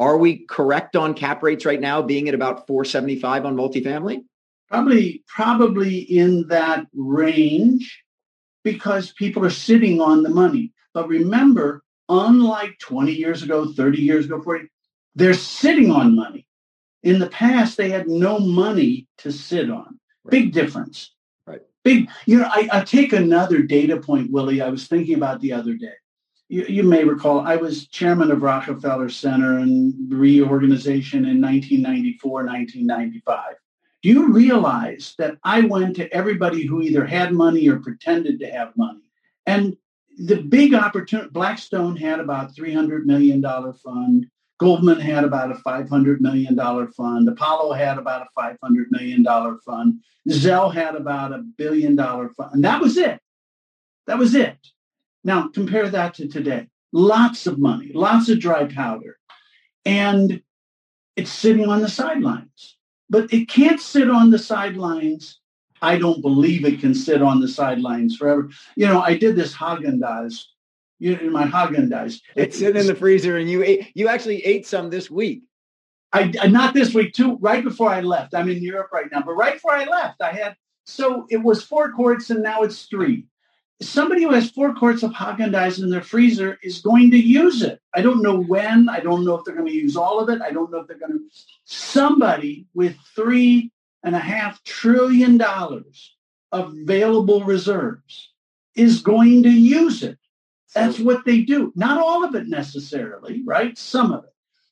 [0.00, 4.24] are we correct on cap rates right now being at about 475 on multifamily
[4.70, 8.02] Probably, probably in that range
[8.64, 10.72] because people are sitting on the money.
[10.92, 14.68] But remember, unlike 20 years ago, 30 years ago, 40,
[15.14, 16.46] they're sitting on money.
[17.02, 19.98] In the past, they had no money to sit on.
[20.24, 20.30] Right.
[20.30, 21.14] Big difference.
[21.46, 21.62] Right.
[21.84, 25.52] Big, you know, I, I take another data point, Willie, I was thinking about the
[25.52, 25.94] other day.
[26.48, 33.54] You, you may recall I was chairman of Rockefeller Center and reorganization in 1994, 1995.
[34.02, 38.50] Do you realize that I went to everybody who either had money or pretended to
[38.50, 39.00] have money?
[39.46, 39.76] And
[40.18, 44.26] the big opportunity, Blackstone had about $300 million fund.
[44.58, 46.56] Goldman had about a $500 million
[46.92, 47.28] fund.
[47.28, 48.56] Apollo had about a $500
[48.90, 49.24] million
[49.64, 50.00] fund.
[50.30, 52.54] Zell had about a billion dollar fund.
[52.54, 53.20] And that was it.
[54.06, 54.58] That was it.
[55.24, 56.68] Now compare that to today.
[56.92, 59.18] Lots of money, lots of dry powder.
[59.84, 60.42] And
[61.16, 62.77] it's sitting on the sidelines
[63.10, 65.40] but it can't sit on the sidelines.
[65.80, 68.50] I don't believe it can sit on the sidelines forever.
[68.76, 70.44] You know, I did this Haagen Dazs,
[70.98, 72.20] you know, my Haagen Dazs.
[72.34, 73.90] It's sitting in the freezer, and you ate.
[73.94, 75.42] You actually ate some this week.
[76.12, 77.36] I not this week too.
[77.36, 80.32] Right before I left, I'm in Europe right now, but right before I left, I
[80.32, 83.26] had so it was four quarts, and now it's three
[83.80, 87.62] somebody who has four quarts of Haagen Dazs in their freezer is going to use
[87.62, 87.80] it.
[87.94, 88.88] I don't know when.
[88.88, 90.40] I don't know if they're going to use all of it.
[90.42, 91.24] I don't know if they're going to.
[91.64, 93.70] Somebody with three
[94.02, 96.16] and a half trillion dollars
[96.50, 98.32] of available reserves
[98.74, 100.18] is going to use it.
[100.74, 101.72] That's what they do.
[101.74, 103.76] Not all of it necessarily, right?
[103.76, 104.30] Some of it.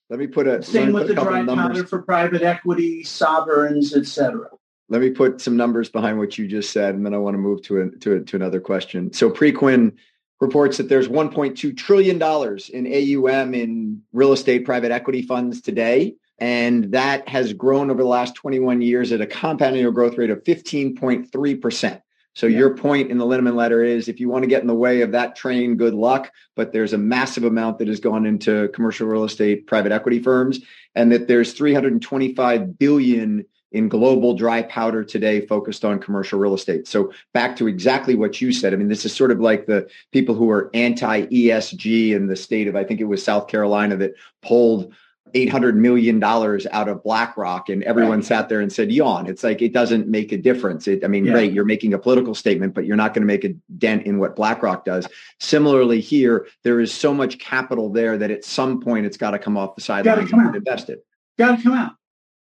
[0.09, 4.51] Let me put a same with the dry powder for private equity, sovereigns, etc
[4.89, 7.39] let me put some numbers behind what you just said, and then I want to
[7.39, 9.13] move to a, to a, to another question.
[9.13, 9.93] So Preqin
[10.41, 16.15] reports that there's 1.2 trillion dollars in AUM in real estate private equity funds today,
[16.39, 20.31] and that has grown over the last 21 years at a compound annual growth rate
[20.31, 22.01] of 15.3 percent.
[22.35, 22.59] So yeah.
[22.59, 25.01] your point in the Linneman letter is if you want to get in the way
[25.01, 26.31] of that train, good luck.
[26.55, 30.61] But there's a massive amount that has gone into commercial real estate private equity firms,
[30.95, 36.87] and that there's 325 billion in global dry powder today focused on commercial real estate.
[36.87, 38.73] So back to exactly what you said.
[38.73, 42.37] I mean, this is sort of like the people who are anti ESG in the
[42.37, 44.95] state of, I think it was South Carolina that pulled
[45.35, 48.25] $800 million out of BlackRock and everyone right.
[48.25, 49.27] sat there and said, yawn.
[49.27, 50.87] It's like, it doesn't make a difference.
[50.87, 51.33] It, I mean, yeah.
[51.33, 54.19] great, you're making a political statement, but you're not going to make a dent in
[54.19, 55.09] what BlackRock does.
[55.41, 59.39] Similarly here, there is so much capital there that at some point it's got to
[59.39, 61.05] come off the sidelines and invest it.
[61.39, 61.93] Got to come out.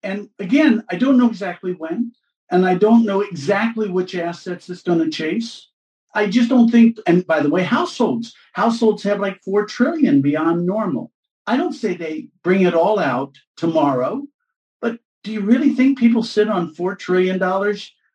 [0.02, 2.12] And again, I don't know exactly when,
[2.50, 5.68] and I don't know exactly which assets it's going to chase.
[6.14, 10.66] I just don't think, and by the way, households, households have like 4 trillion beyond
[10.66, 11.10] normal.
[11.46, 14.24] I don't say they bring it all out tomorrow,
[14.80, 17.38] but do you really think people sit on $4 trillion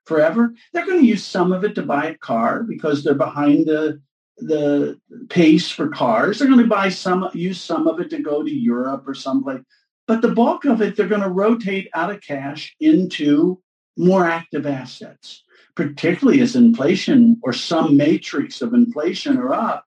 [0.05, 0.53] forever?
[0.71, 3.99] They're going to use some of it to buy a car because they're behind the,
[4.37, 6.39] the pace for cars.
[6.39, 9.63] They're going to buy some, use some of it to go to Europe or someplace.
[10.07, 13.61] But the bulk of it, they're going to rotate out of cash into
[13.97, 15.43] more active assets,
[15.75, 19.85] particularly as inflation or some matrix of inflation are up,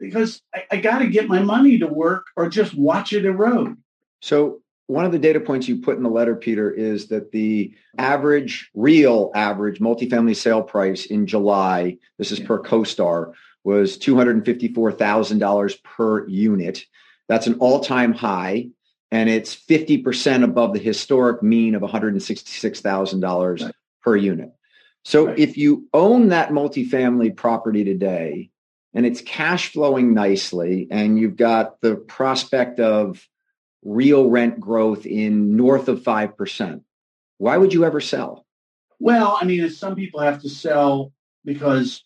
[0.00, 3.76] because I, I got to get my money to work or just watch it erode.
[4.20, 7.72] So one of the data points you put in the letter, Peter, is that the
[7.96, 12.46] average, real average multifamily sale price in July, this is yeah.
[12.46, 16.84] per CoStar, was $254,000 per unit.
[17.28, 18.70] That's an all-time high
[19.10, 23.74] and it's 50% above the historic mean of $166,000 right.
[24.02, 24.52] per unit.
[25.04, 25.38] So right.
[25.38, 28.50] if you own that multifamily property today
[28.94, 33.26] and it's cash flowing nicely and you've got the prospect of
[33.82, 36.82] real rent growth in north of 5%,
[37.38, 38.44] why would you ever sell?
[38.98, 41.12] Well, I mean, some people have to sell
[41.44, 42.04] because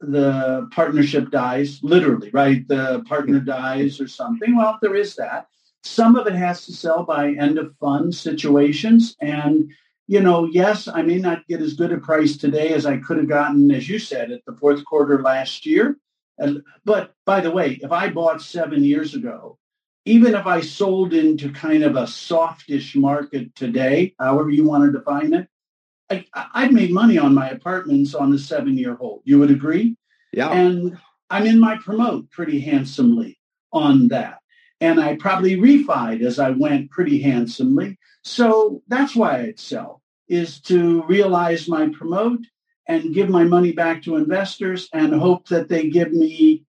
[0.00, 2.66] the partnership dies, literally, right?
[2.66, 4.56] The partner dies or something.
[4.56, 5.48] Well, there is that.
[5.82, 9.16] Some of it has to sell by end of fund situations.
[9.20, 9.70] And,
[10.06, 13.16] you know, yes, I may not get as good a price today as I could
[13.16, 15.96] have gotten, as you said, at the fourth quarter last year.
[16.38, 19.58] And, but by the way, if I bought seven years ago,
[20.06, 24.98] even if I sold into kind of a softish market today, however you want to
[24.98, 25.48] define it,
[26.10, 29.22] I, I've made money on my apartments on the seven year hold.
[29.24, 29.96] You would agree?
[30.32, 30.50] Yeah.
[30.50, 33.38] And I'm in my promote pretty handsomely
[33.72, 34.39] on that.
[34.80, 37.98] And I probably refied as I went pretty handsomely.
[38.22, 42.40] So that's why I'd sell is to realize my promote
[42.86, 46.64] and give my money back to investors and hope that they give me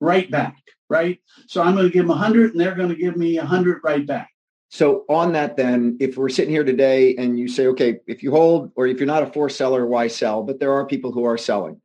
[0.00, 0.56] right back,
[0.88, 1.20] right?
[1.46, 4.06] So I'm going to give them 100 and they're going to give me 100 right
[4.06, 4.30] back.
[4.70, 8.30] So on that, then, if we're sitting here today and you say, okay, if you
[8.30, 10.44] hold or if you're not a forced seller, why sell?
[10.44, 11.80] But there are people who are selling.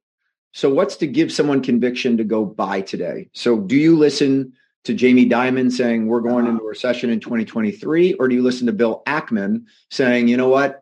[0.54, 3.30] So what's to give someone conviction to go buy today?
[3.34, 4.54] So do you listen
[4.86, 8.68] to Jamie Dimon saying we're going into a recession in 2023, or do you listen
[8.68, 10.82] to Bill Ackman saying, you know what,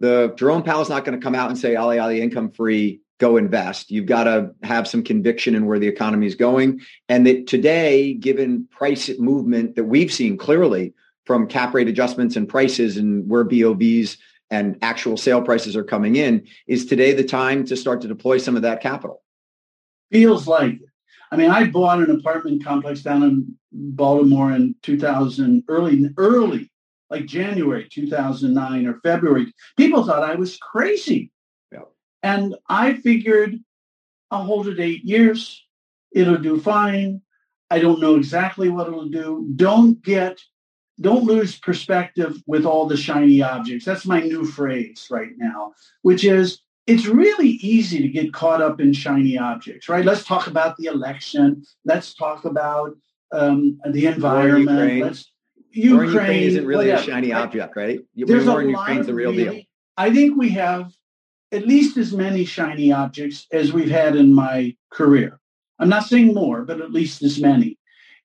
[0.00, 3.36] the Jerome Powell's not going to come out and say Ali Ali income free, go
[3.36, 3.90] invest.
[3.90, 8.14] You've got to have some conviction in where the economy is going, and that today,
[8.14, 13.44] given price movement that we've seen clearly from cap rate adjustments and prices and where
[13.44, 14.16] BOVs
[14.50, 18.38] and actual sale prices are coming in, is today the time to start to deploy
[18.38, 19.22] some of that capital?
[20.10, 20.91] Feels like it.
[21.32, 26.70] I mean, I bought an apartment complex down in Baltimore in 2000, early, early,
[27.08, 29.52] like January 2009 or February.
[29.78, 31.30] People thought I was crazy.
[31.72, 31.84] Yeah.
[32.22, 33.58] And I figured
[34.30, 35.64] I'll hold it eight years.
[36.12, 37.22] It'll do fine.
[37.70, 39.48] I don't know exactly what it'll do.
[39.56, 40.38] Don't get
[41.00, 43.86] don't lose perspective with all the shiny objects.
[43.86, 48.80] That's my new phrase right now, which is it's really easy to get caught up
[48.80, 50.04] in shiny objects, right?
[50.04, 51.64] Let's talk about the election.
[51.84, 52.96] Let's talk about
[53.30, 54.78] um, the environment.
[54.78, 55.00] Ukraine.
[55.02, 55.32] Let's
[55.70, 57.42] Ukraine, Ukraine isn't really whatever, a shiny right?
[57.42, 58.00] object, right?
[58.14, 59.62] There's War a in lot Ukraine's the real really- deal.
[59.96, 60.92] I think we have
[61.52, 65.38] at least as many shiny objects as we've had in my career.
[65.78, 67.78] I'm not saying more, but at least as many.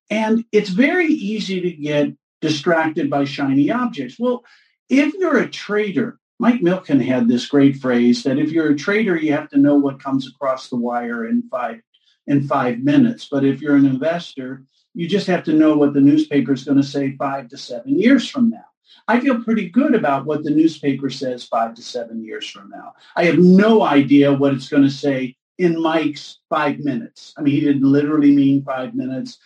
[0.09, 4.17] And it's very easy to get distracted by shiny objects.
[4.17, 4.43] Well,
[4.89, 9.15] if you're a trader, Mike Milken had this great phrase that if you're a trader,
[9.15, 11.81] you have to know what comes across the wire in five
[12.27, 13.27] in five minutes.
[13.31, 16.77] But if you're an investor, you just have to know what the newspaper is going
[16.77, 18.65] to say five to seven years from now.
[19.07, 22.93] I feel pretty good about what the newspaper says five to seven years from now.
[23.15, 27.33] I have no idea what it's going to say in Mike's five minutes.
[27.37, 29.37] I mean, he didn't literally mean five minutes.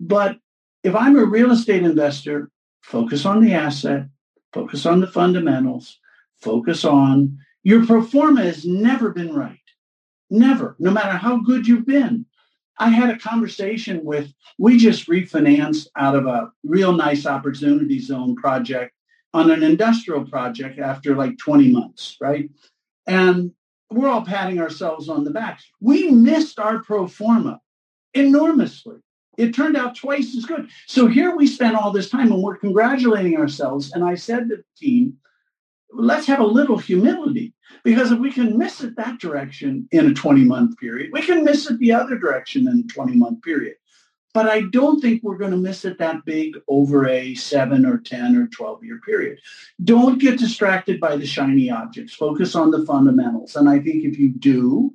[0.00, 0.38] But
[0.82, 2.50] if I'm a real estate investor,
[2.82, 4.06] focus on the asset,
[4.52, 5.98] focus on the fundamentals,
[6.42, 9.58] focus on your pro forma has never been right.
[10.30, 12.26] Never, no matter how good you've been.
[12.78, 18.34] I had a conversation with, we just refinanced out of a real nice opportunity zone
[18.34, 18.92] project
[19.34, 22.50] on an industrial project after like 20 months, right?
[23.06, 23.52] And
[23.90, 25.60] we're all patting ourselves on the back.
[25.80, 27.60] We missed our pro forma
[28.14, 28.96] enormously.
[29.38, 30.68] It turned out twice as good.
[30.86, 33.92] So here we spent all this time and we're congratulating ourselves.
[33.92, 35.18] And I said to the team,
[35.92, 37.52] let's have a little humility
[37.84, 41.44] because if we can miss it that direction in a 20 month period, we can
[41.44, 43.76] miss it the other direction in a 20 month period.
[44.34, 47.98] But I don't think we're going to miss it that big over a seven or
[47.98, 49.38] 10 or 12 year period.
[49.84, 52.14] Don't get distracted by the shiny objects.
[52.14, 53.56] Focus on the fundamentals.
[53.56, 54.94] And I think if you do,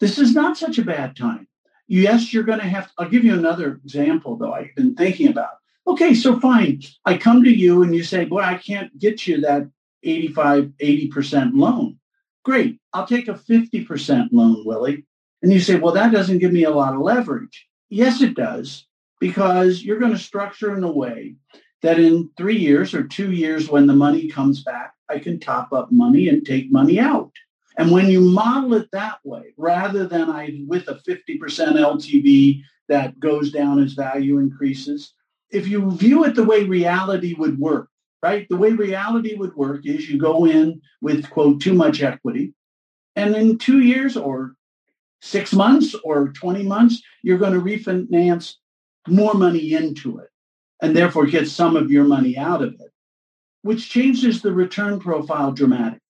[0.00, 1.46] this is not such a bad time.
[1.86, 5.50] Yes, you're going to have, I'll give you another example though I've been thinking about.
[5.86, 6.82] Okay, so fine.
[7.04, 9.68] I come to you and you say, boy, I can't get you that
[10.02, 11.98] 85, 80% loan.
[12.44, 12.78] Great.
[12.92, 15.04] I'll take a 50% loan, Willie.
[15.42, 17.66] And you say, well, that doesn't give me a lot of leverage.
[17.88, 18.86] Yes, it does,
[19.20, 21.36] because you're going to structure in a way
[21.82, 25.72] that in three years or two years, when the money comes back, I can top
[25.72, 27.32] up money and take money out.
[27.78, 33.18] And when you model it that way, rather than I with a 50% LTV that
[33.18, 35.14] goes down as value increases,
[35.50, 37.88] if you view it the way reality would work,
[38.22, 38.46] right?
[38.48, 42.54] The way reality would work is you go in with, quote, too much equity.
[43.16, 44.54] And in two years or
[45.20, 48.54] six months or 20 months, you're going to refinance
[49.08, 50.28] more money into it
[50.82, 52.92] and therefore get some of your money out of it,
[53.62, 56.00] which changes the return profile dramatically.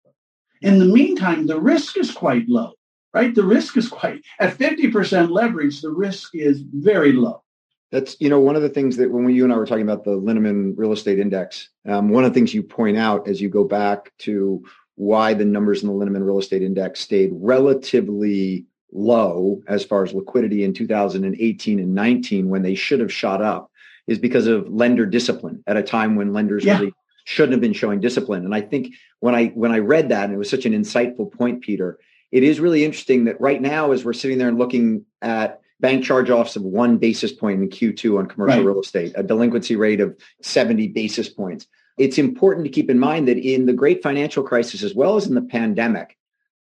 [0.63, 2.73] In the meantime, the risk is quite low,
[3.15, 3.35] right?
[3.35, 7.43] The risk is quite, at 50% leverage, the risk is very low.
[7.91, 9.83] That's you know one of the things that when we, you and I were talking
[9.83, 13.41] about the Linneman Real Estate Index, um, one of the things you point out as
[13.41, 14.63] you go back to
[14.95, 20.13] why the numbers in the Linneman Real Estate Index stayed relatively low as far as
[20.13, 23.71] liquidity in 2018 and 19 when they should have shot up
[24.07, 26.79] is because of lender discipline at a time when lenders Yeah.
[26.79, 26.93] really
[27.25, 28.45] shouldn't have been showing discipline.
[28.45, 31.31] And I think when I when I read that, and it was such an insightful
[31.33, 31.99] point, Peter,
[32.33, 36.05] it is really interesting that right now, as we're sitting there and looking at bank
[36.05, 38.67] charge-offs of one basis point in Q2 on commercial Right.
[38.67, 41.67] real estate, a delinquency rate of 70 basis points.
[41.99, 45.27] it's important to keep in mind that in the great financial crisis, as well as
[45.27, 46.17] in the pandemic,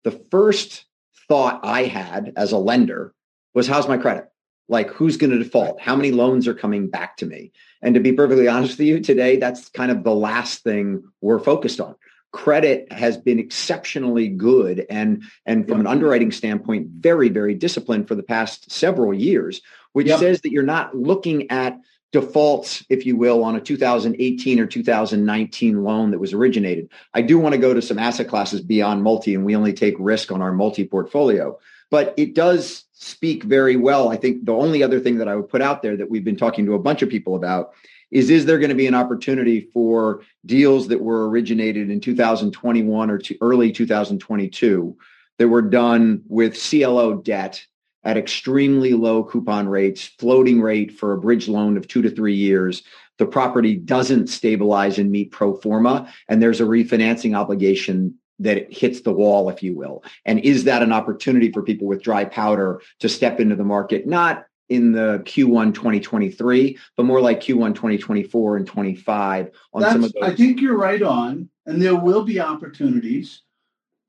[0.05, 0.85] the first
[1.27, 3.13] thought I had as a lender
[3.53, 4.29] was, how's my credit?
[4.69, 5.81] Like, who's going to default?
[5.81, 7.51] How many loans are coming back to me?
[7.81, 11.39] And to be perfectly honest with you, today, that's kind of the last thing we're
[11.39, 11.95] focused on.
[12.31, 18.15] Credit has been exceptionally good and, and from an underwriting standpoint, very, very disciplined for
[18.15, 19.61] the past several years,
[19.93, 20.19] which yep.
[20.19, 21.79] says that you're not looking at
[22.11, 26.89] defaults, if you will, on a 2018 or 2019 loan that was originated.
[27.13, 29.95] I do want to go to some asset classes beyond multi, and we only take
[29.99, 31.59] risk on our multi portfolio.
[31.91, 34.09] But it does speak very well.
[34.09, 36.37] I think the only other thing that I would put out there that we've been
[36.37, 37.73] talking to a bunch of people about
[38.11, 43.09] is is there going to be an opportunity for deals that were originated in 2021
[43.09, 44.97] or early 2022
[45.37, 47.65] that were done with CLO debt
[48.03, 52.35] at extremely low coupon rates, floating rate for a bridge loan of two to three
[52.35, 52.83] years.
[53.17, 59.01] The property doesn't stabilize and meet pro forma, and there's a refinancing obligation that hits
[59.01, 60.03] the wall, if you will.
[60.25, 64.05] And is that an opportunity for people with dry powder to step into the market,
[64.05, 70.03] not in the Q1 2023, but more like Q1 2024 and 25 on That's, some
[70.03, 70.23] of those?
[70.23, 73.41] I think you're right on, and there will be opportunities,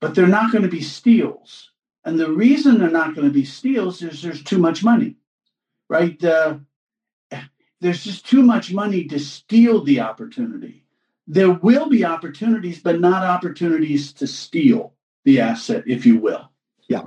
[0.01, 1.71] but they're not going to be steals.
[2.05, 5.17] And the reason they're not going to be steals is there's too much money,
[5.89, 6.23] right?
[6.23, 6.59] Uh,
[7.81, 10.85] there's just too much money to steal the opportunity.
[11.27, 14.95] There will be opportunities, but not opportunities to steal
[15.25, 16.51] the asset, if you will.
[16.89, 17.05] Yeah.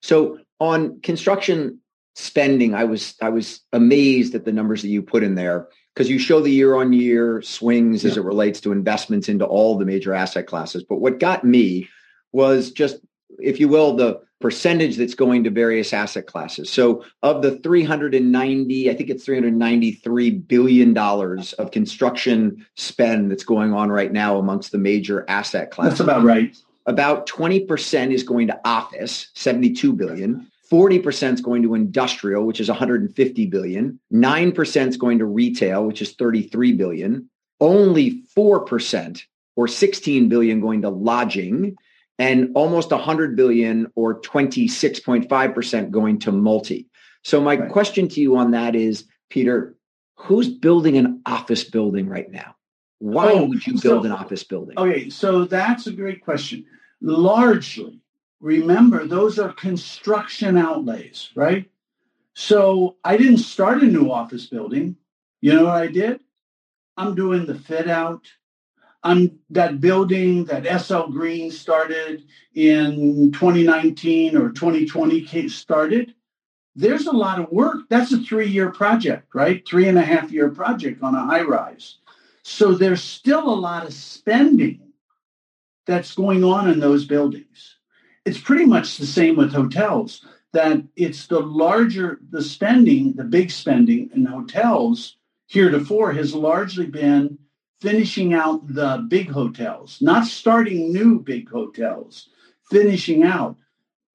[0.00, 1.79] So on construction
[2.14, 6.10] spending, I was I was amazed at the numbers that you put in there because
[6.10, 8.10] you show the year on year swings yeah.
[8.10, 10.84] as it relates to investments into all the major asset classes.
[10.84, 11.88] But what got me
[12.32, 13.00] was just
[13.38, 16.70] if you will, the percentage that's going to various asset classes.
[16.70, 23.74] So of the 390, I think it's 393 billion dollars of construction spend that's going
[23.74, 25.98] on right now amongst the major asset classes.
[25.98, 26.56] That's about right.
[26.86, 30.50] About 20% is going to office, 72 billion.
[30.70, 33.98] 40% is going to industrial, which is 150 billion.
[34.12, 37.28] 9% is going to retail, which is 33 billion.
[37.60, 39.22] Only 4%
[39.56, 41.76] or 16 billion going to lodging
[42.18, 46.86] and almost 100 billion or 26.5% going to multi.
[47.24, 47.70] So my right.
[47.70, 49.74] question to you on that is, Peter,
[50.16, 52.54] who's building an office building right now?
[52.98, 54.78] Why oh, would you build so, an office building?
[54.78, 56.66] Okay, so that's a great question.
[57.00, 58.00] Largely,
[58.40, 61.70] remember, those are construction outlays, right?
[62.34, 64.96] So I didn't start a new office building.
[65.40, 66.20] You know what I did?
[66.96, 68.26] I'm doing the fit out,
[69.02, 72.24] I'm that building that SL Green started
[72.54, 76.14] in 2019 or 2020 started.
[76.76, 77.88] There's a lot of work.
[77.88, 79.66] That's a three-year project, right?
[79.66, 81.96] Three and a half year project on a high rise.
[82.42, 84.92] So there's still a lot of spending
[85.86, 87.76] that's going on in those buildings.
[88.30, 93.50] It's pretty much the same with hotels, that it's the larger the spending, the big
[93.50, 95.16] spending in hotels
[95.48, 97.38] heretofore has largely been
[97.80, 102.28] finishing out the big hotels, not starting new big hotels,
[102.70, 103.56] finishing out.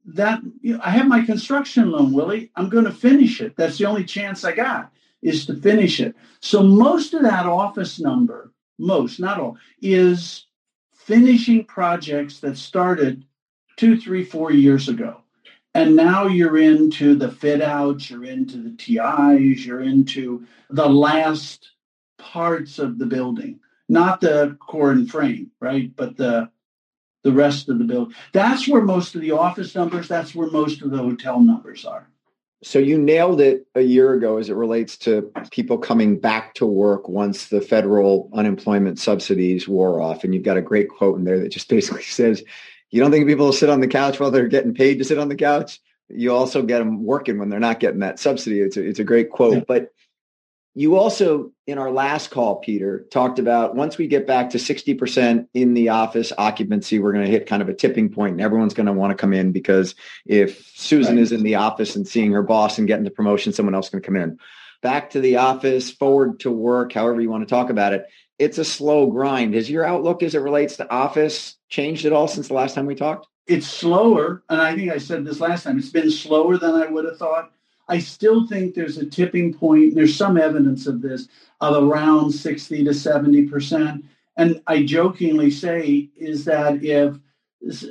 [0.06, 2.52] That you know, I have my construction loan, Willie.
[2.56, 3.58] I'm going to finish it.
[3.58, 6.16] That's the only chance I got is to finish it.
[6.40, 10.46] So most of that office number, most, not all, is
[10.94, 13.26] finishing projects that started
[13.78, 15.22] two, three, four years ago.
[15.74, 21.72] And now you're into the fit outs, you're into the TIs, you're into the last
[22.18, 23.60] parts of the building,
[23.90, 25.94] not the core and frame, right?
[25.96, 26.50] But the
[27.24, 28.16] the rest of the building.
[28.34, 32.08] That's where most of the office numbers, that's where most of the hotel numbers are.
[32.64, 36.66] So you nailed it a year ago as it relates to people coming back to
[36.66, 40.24] work once the federal unemployment subsidies wore off.
[40.24, 42.44] And you've got a great quote in there that just basically says,
[42.92, 45.18] you don't think people will sit on the couch while they're getting paid to sit
[45.18, 45.80] on the couch?
[46.10, 48.62] You also get them working when they're not getting that subsidy.
[48.62, 49.54] It's a, it's a great quote.
[49.54, 49.64] Yeah.
[49.68, 49.92] But
[50.78, 55.48] you also, in our last call, Peter, talked about once we get back to 60%
[55.54, 58.74] in the office occupancy, we're going to hit kind of a tipping point and everyone's
[58.74, 61.22] going to want to come in because if Susan right.
[61.22, 64.02] is in the office and seeing her boss and getting the promotion, someone else can
[64.02, 64.38] come in.
[64.82, 68.06] Back to the office, forward to work, however you want to talk about it.
[68.38, 69.54] It's a slow grind.
[69.54, 72.86] Has your outlook as it relates to office changed at all since the last time
[72.86, 73.28] we talked?
[73.48, 74.44] It's slower.
[74.50, 75.78] And I think I said this last time.
[75.78, 77.52] It's been slower than I would have thought
[77.88, 79.96] I still think there's a tipping point.
[79.96, 81.28] There's some evidence of this
[81.62, 84.06] of around 60 to 70 percent.
[84.38, 87.16] And I jokingly say is that if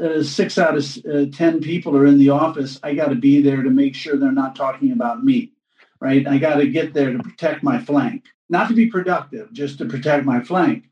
[0.01, 3.41] uh, six out of uh, 10 people are in the office, I got to be
[3.41, 5.53] there to make sure they're not talking about me,
[6.01, 6.27] right?
[6.27, 9.87] I got to get there to protect my flank, not to be productive, just to
[9.87, 10.85] protect my flank.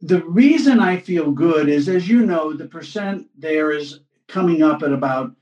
[0.00, 4.82] the reason I feel good is, as you know, the percent there is coming up
[4.82, 5.32] at about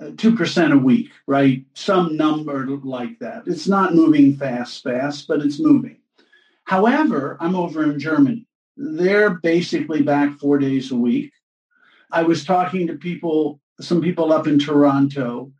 [0.00, 1.64] uh, 2% a week, right?
[1.74, 3.42] Some number like that.
[3.46, 5.98] It's not moving fast, fast, but it's moving.
[6.64, 8.46] However, I'm over in Germany.
[8.76, 11.32] They're basically back four days a week.
[12.10, 15.52] I was talking to people, some people up in Toronto,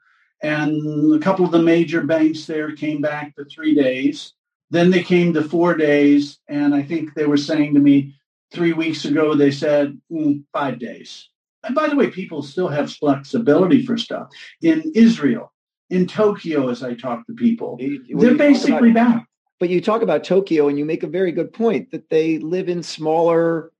[0.42, 4.32] and a couple of the major banks there came back to three days.
[4.70, 6.38] Then they came to four days.
[6.48, 8.14] And I think they were saying to me
[8.52, 11.28] three weeks ago, they said mm, five days.
[11.62, 14.28] And by the way, people still have flexibility for stuff.
[14.62, 15.52] In Israel,
[15.90, 19.26] in Tokyo, as I talk to people, they're basically about, back.
[19.58, 22.68] But you talk about Tokyo and you make a very good point that they live
[22.68, 23.72] in smaller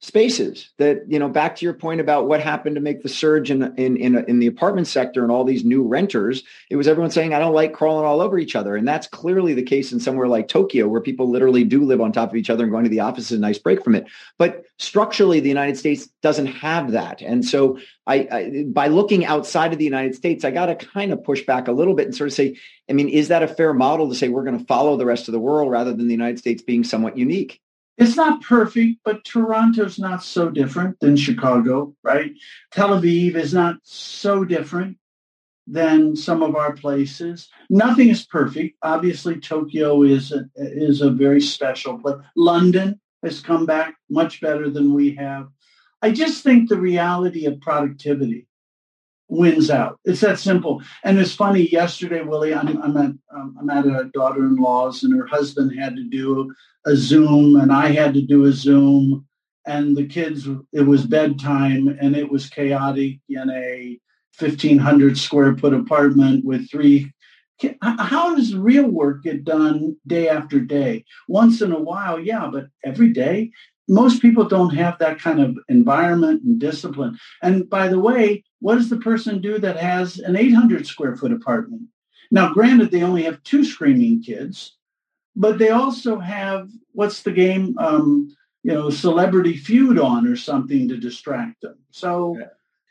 [0.00, 3.50] spaces that you know back to your point about what happened to make the surge
[3.50, 7.10] in in in, in the apartment sector and all these new renters it was everyone
[7.10, 8.76] saying i don't like crawling all over each other.
[8.76, 12.12] And that's clearly the case in somewhere like tokyo where people literally do live on
[12.12, 14.06] top of each other and going to the office is a nice break from it.
[14.38, 17.22] But structurally the united states doesn't have that.
[17.22, 21.12] And so I, I by looking outside of the united states i got to kind
[21.12, 22.56] of push back a little bit and sort of say
[22.88, 25.28] i mean is that a fair model to say we're going to follow the rest
[25.28, 27.60] of the world rather than the united states being somewhat unique
[28.00, 32.32] it's not perfect, but Toronto's not so different than Chicago, right?
[32.72, 34.96] Tel Aviv is not so different
[35.66, 37.48] than some of our places.
[37.68, 38.76] Nothing is perfect.
[38.82, 42.16] Obviously, Tokyo is a, is a very special place.
[42.36, 45.48] London has come back much better than we have.
[46.00, 48.46] I just think the reality of productivity
[49.28, 50.00] wins out.
[50.04, 50.82] It's that simple.
[51.04, 51.68] And it's funny.
[51.68, 56.04] Yesterday, Willie, I'm, I'm at um, I'm at a daughter-in-law's, and her husband had to
[56.04, 56.52] do
[56.86, 59.26] a Zoom, and I had to do a Zoom,
[59.66, 60.48] and the kids.
[60.72, 63.98] It was bedtime, and it was chaotic in a
[64.38, 67.12] 1,500 square foot apartment with three.
[67.82, 71.04] How does real work get done day after day?
[71.28, 73.50] Once in a while, yeah, but every day,
[73.86, 77.18] most people don't have that kind of environment and discipline.
[77.42, 81.32] And by the way, what does the person do that has an 800 square foot
[81.32, 81.82] apartment?
[82.30, 84.76] Now, granted, they only have two screaming kids,
[85.36, 87.76] but they also have what's the game?
[87.78, 91.78] Um, you know, Celebrity Feud on or something to distract them.
[91.90, 92.36] So.
[92.38, 92.46] Yeah.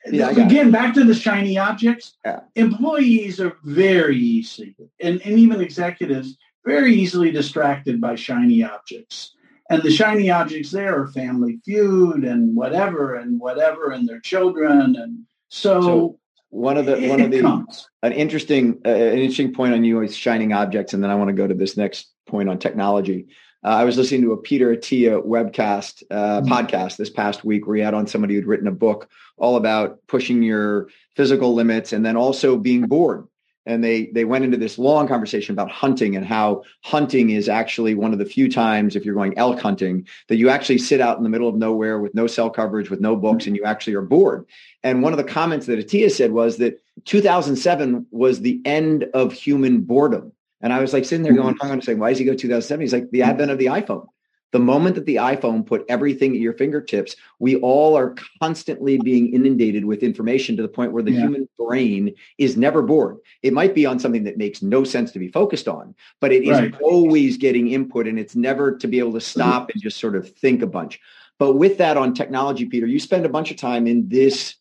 [0.10, 2.16] Yeah, again, back to the shiny objects.
[2.24, 2.40] Yeah.
[2.56, 9.36] Employees are very easy, and, and even executives, very easily distracted by shiny objects
[9.70, 14.96] and the shiny objects there are family feud and whatever and whatever and their children
[14.96, 16.20] and so, so
[16.50, 17.88] one of the one of the comes.
[18.04, 21.30] an interesting uh, an interesting point on you is shining objects and then i want
[21.30, 23.28] to go to this next point on technology.
[23.62, 26.50] Uh, i was listening to a peter attia webcast uh, mm-hmm.
[26.50, 29.10] podcast this past week where he had on somebody who'd written a book
[29.40, 33.28] all about pushing your physical limits and then also being bored.
[33.66, 37.94] And they they went into this long conversation about hunting and how hunting is actually
[37.94, 41.18] one of the few times if you're going elk hunting that you actually sit out
[41.18, 43.94] in the middle of nowhere with no cell coverage with no books and you actually
[43.94, 44.46] are bored.
[44.82, 49.34] And one of the comments that Attia said was that 2007 was the end of
[49.34, 50.32] human boredom
[50.62, 52.34] and I was like sitting there going, I'm going to say, why does he go
[52.34, 52.82] 2007?
[52.82, 54.08] He's like the advent of the iPhone.
[54.52, 59.32] The moment that the iPhone put everything at your fingertips, we all are constantly being
[59.32, 61.20] inundated with information to the point where the yeah.
[61.22, 63.18] human brain is never bored.
[63.44, 66.44] It might be on something that makes no sense to be focused on, but it
[66.44, 66.82] is right.
[66.82, 70.28] always getting input and it's never to be able to stop and just sort of
[70.38, 71.00] think a bunch.
[71.38, 74.56] But with that on technology, Peter, you spend a bunch of time in this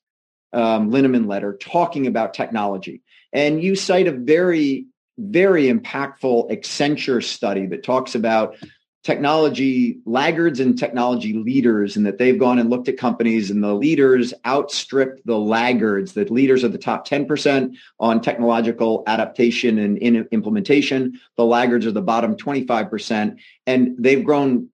[0.53, 3.03] um, Linneman letter talking about technology.
[3.33, 4.87] And you cite a very,
[5.19, 8.57] very impactful Accenture study that talks about
[9.05, 13.73] technology laggards and technology leaders and that they've gone and looked at companies and the
[13.73, 20.29] leaders outstrip the laggards that leaders are the top 10% on technological adaptation and in
[20.31, 21.19] implementation.
[21.37, 24.69] The laggards are the bottom 25% and they've grown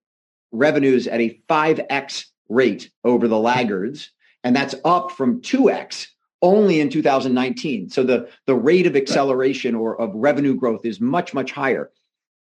[0.52, 4.10] revenues at a 5x rate over the laggards
[4.42, 6.08] and that's up from 2x
[6.44, 11.34] only in 2019 so the the rate of acceleration or of revenue growth is much
[11.34, 11.90] much higher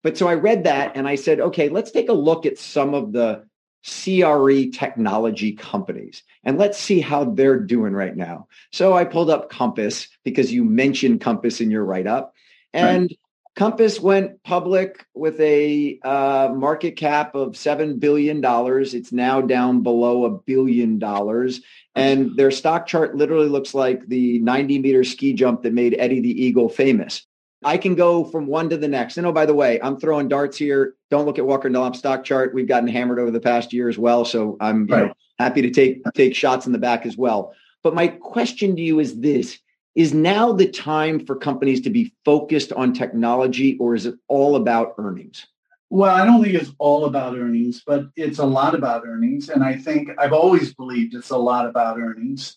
[0.03, 2.95] but so I read that and I said, okay, let's take a look at some
[2.95, 3.45] of the
[3.85, 8.47] CRE technology companies and let's see how they're doing right now.
[8.73, 12.35] So I pulled up Compass because you mentioned Compass in your write up.
[12.73, 13.19] And right.
[13.57, 18.41] Compass went public with a uh, market cap of $7 billion.
[18.45, 21.61] It's now down below a billion dollars.
[21.95, 26.21] And their stock chart literally looks like the 90 meter ski jump that made Eddie
[26.21, 27.27] the Eagle famous.
[27.63, 29.19] I can go from one to the next.
[29.19, 30.95] And oh, by the way, I'm throwing darts here.
[31.11, 32.55] Don't look at Walker and Dunlop stock chart.
[32.55, 34.25] We've gotten hammered over the past year as well.
[34.25, 35.07] So I'm right.
[35.07, 37.53] know, happy to take take shots in the back as well.
[37.83, 39.59] But my question to you is this
[39.95, 44.57] is now the time for companies to be focused on technology or is it all
[44.57, 45.47] about earnings?
[45.91, 49.49] Well, I don't think it's all about earnings, but it's a lot about earnings.
[49.49, 52.57] And I think I've always believed it's a lot about earnings.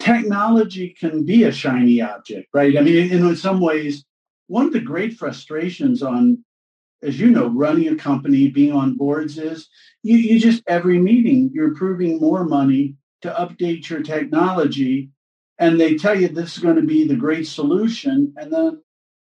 [0.00, 2.76] Technology can be a shiny object, right?
[2.76, 4.04] I mean, in some ways,
[4.48, 6.44] one of the great frustrations on,
[7.02, 9.68] as you know, running a company, being on boards is
[10.02, 15.10] you, you just every meeting, you're approving more money to update your technology.
[15.58, 18.34] And they tell you this is going to be the great solution.
[18.36, 18.82] And then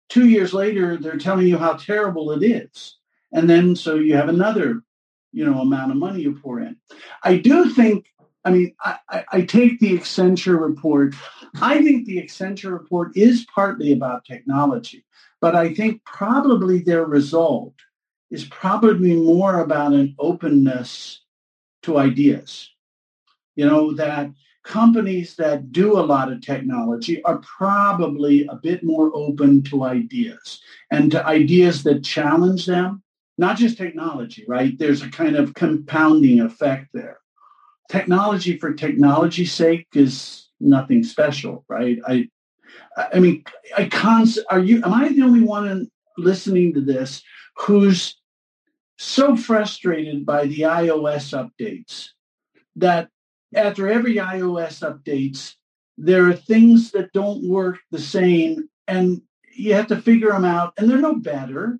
[0.08, 2.96] two years later, they're telling you how terrible it is.
[3.32, 4.82] And then so you have another,
[5.32, 6.76] you know, amount of money you pour in.
[7.22, 8.06] I do think,
[8.44, 11.14] I mean, I, I, I take the Accenture report.
[11.60, 15.04] I think the Accenture report is partly about technology,
[15.40, 17.74] but I think probably their result
[18.30, 21.22] is probably more about an openness
[21.82, 22.70] to ideas.
[23.56, 24.30] You know, that
[24.62, 30.60] companies that do a lot of technology are probably a bit more open to ideas
[30.90, 33.02] and to ideas that challenge them,
[33.38, 34.78] not just technology, right?
[34.78, 37.18] There's a kind of compounding effect there.
[37.90, 41.98] Technology for technology's sake is nothing special, right?
[42.06, 42.28] I
[43.12, 43.44] I mean,
[43.76, 47.22] I cons are you am I the only one listening to this
[47.56, 48.16] who's
[48.98, 52.08] so frustrated by the iOS updates
[52.76, 53.08] that
[53.54, 55.54] after every iOS updates,
[55.98, 59.22] there are things that don't work the same and
[59.54, 61.78] you have to figure them out and they're no better.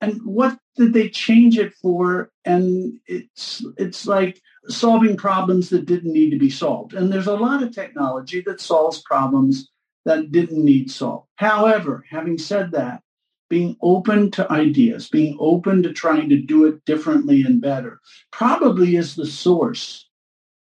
[0.00, 2.30] And what did they change it for?
[2.44, 6.92] And it's it's like solving problems that didn't need to be solved.
[6.92, 9.70] And there's a lot of technology that solves problems
[10.04, 11.28] that didn't need solved.
[11.36, 13.02] However, having said that,
[13.48, 18.00] being open to ideas, being open to trying to do it differently and better,
[18.30, 20.06] probably is the source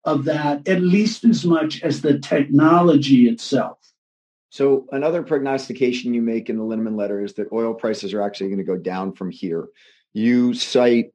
[0.05, 3.77] of that at least as much as the technology itself.
[4.49, 8.49] So another prognostication you make in the Linneman letter is that oil prices are actually
[8.49, 9.67] going to go down from here.
[10.13, 11.11] You cite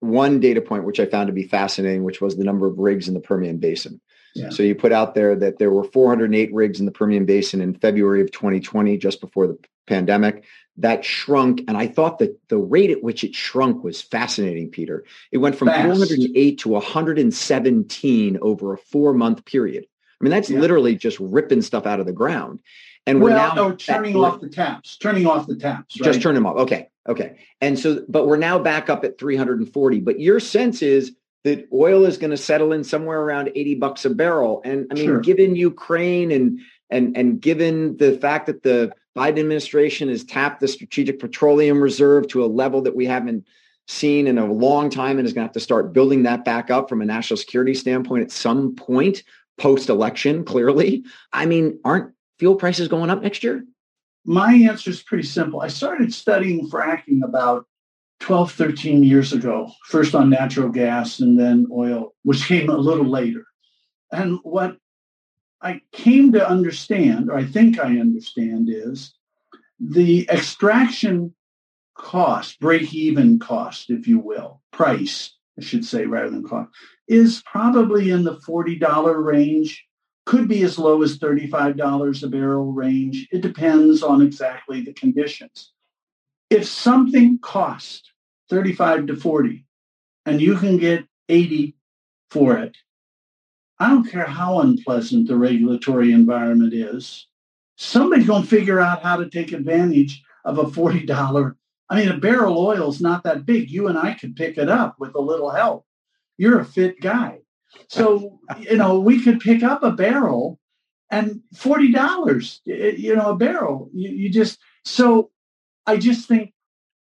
[0.00, 3.08] one data point, which I found to be fascinating, which was the number of rigs
[3.08, 4.00] in the Permian Basin.
[4.34, 4.50] Yeah.
[4.50, 7.74] So you put out there that there were 408 rigs in the Permian Basin in
[7.74, 9.58] February of 2020, just before the
[9.88, 10.44] pandemic
[10.78, 11.62] that shrunk.
[11.68, 15.04] And I thought that the rate at which it shrunk was fascinating, Peter.
[15.32, 15.98] It went from Fast.
[15.98, 19.84] 408 to 117 over a four month period.
[20.20, 20.60] I mean, that's yeah.
[20.60, 22.60] literally just ripping stuff out of the ground.
[23.06, 25.98] And we're well, now no, turning off the taps, turning off the taps.
[25.98, 26.04] Right?
[26.04, 26.56] Just turn them off.
[26.56, 26.88] Okay.
[27.08, 27.38] Okay.
[27.60, 30.00] And so, but we're now back up at 340.
[30.00, 34.04] But your sense is that oil is going to settle in somewhere around 80 bucks
[34.04, 34.60] a barrel.
[34.64, 35.20] And I mean, sure.
[35.20, 36.60] given Ukraine and
[36.90, 42.28] and and given the fact that the Biden administration has tapped the strategic petroleum reserve
[42.28, 43.46] to a level that we haven't
[43.88, 46.70] seen in a long time and is going to have to start building that back
[46.70, 49.22] up from a national security standpoint at some point
[49.56, 51.04] post election, clearly.
[51.32, 53.64] I mean, aren't fuel prices going up next year?
[54.24, 55.60] My answer is pretty simple.
[55.60, 57.66] I started studying fracking about
[58.20, 63.06] 12, 13 years ago, first on natural gas and then oil, which came a little
[63.06, 63.44] later.
[64.12, 64.76] And what
[65.60, 69.14] I came to understand, or I think I understand, is
[69.80, 71.34] the extraction
[71.96, 76.70] cost, break even cost, if you will, price, I should say, rather than cost,
[77.08, 79.84] is probably in the $40 range,
[80.26, 83.26] could be as low as $35 a barrel range.
[83.32, 85.72] It depends on exactly the conditions.
[86.50, 88.12] If something costs
[88.50, 89.64] 35 to 40
[90.26, 91.74] and you can get 80
[92.30, 92.76] for it,
[93.80, 97.26] I don't care how unpleasant the regulatory environment is.
[97.76, 101.54] Somebody's going to figure out how to take advantage of a $40.
[101.90, 103.70] I mean, a barrel oil is not that big.
[103.70, 105.86] You and I could pick it up with a little help.
[106.36, 107.38] You're a fit guy.
[107.88, 110.58] So, you know, we could pick up a barrel
[111.10, 113.90] and $40, you know, a barrel.
[113.94, 115.30] You, you just, so
[115.86, 116.52] I just think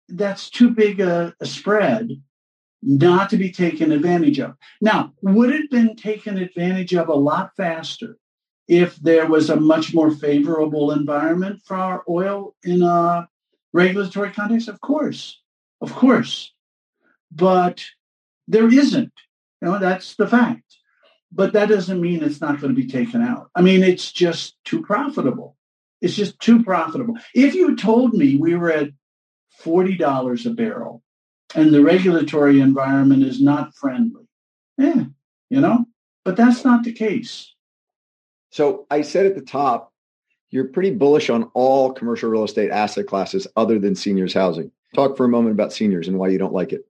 [0.09, 2.21] that's too big a, a spread
[2.85, 4.55] not to be taken advantage of.
[4.81, 8.17] Now, would it have been taken advantage of a lot faster
[8.67, 13.27] if there was a much more favorable environment for our oil in a
[13.71, 14.67] regulatory context?
[14.67, 15.41] Of course,
[15.81, 16.53] of course.
[17.31, 17.83] But
[18.47, 19.13] there isn't.
[19.61, 20.77] You know, that's the fact.
[21.31, 23.49] But that doesn't mean it's not going to be taken out.
[23.55, 25.57] I mean, it's just too profitable.
[26.01, 27.15] It's just too profitable.
[27.33, 28.89] If you told me we were at
[29.63, 31.02] $40 a barrel
[31.55, 34.27] and the regulatory environment is not friendly.
[34.77, 35.05] Yeah,
[35.49, 35.85] you know,
[36.25, 37.53] but that's not the case.
[38.51, 39.91] So I said at the top,
[40.49, 44.71] you're pretty bullish on all commercial real estate asset classes other than seniors housing.
[44.93, 46.85] Talk for a moment about seniors and why you don't like it.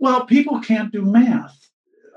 [0.00, 1.56] Well, people can't do math.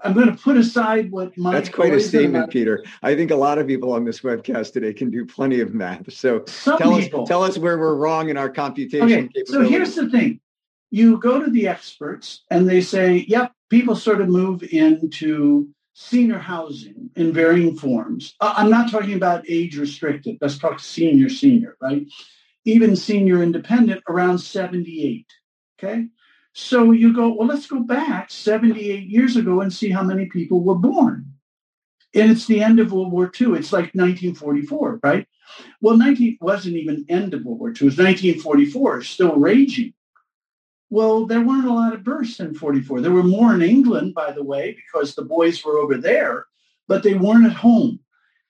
[0.04, 1.54] I'm going to put aside what my.
[1.54, 2.84] That's quite a statement, Peter.
[3.02, 6.12] I think a lot of people on this webcast today can do plenty of math.
[6.12, 7.22] So Some tell people.
[7.22, 9.30] us, tell us where we're wrong in our computation.
[9.36, 10.42] Okay, so here's the thing:
[10.94, 16.38] you go to the experts and they say, yep, people sort of move into senior
[16.38, 18.36] housing in varying forms.
[18.40, 20.38] Uh, I'm not talking about age restricted.
[20.40, 22.06] Let's talk senior, senior, right?
[22.66, 25.26] Even senior independent around 78.
[25.80, 26.10] Okay.
[26.54, 30.64] So you go, well, let's go back 78 years ago and see how many people
[30.64, 31.26] were born.
[32.14, 33.54] And it's the end of World War II.
[33.54, 35.28] It's like 1944, right?
[35.82, 37.74] Well, 19 wasn't even end of World War II.
[37.74, 39.96] It was 1944, still raging.
[40.94, 43.02] Well, there weren't a lot of births in 44.
[43.02, 46.46] There were more in England, by the way, because the boys were over there,
[46.88, 48.00] but they weren't at home.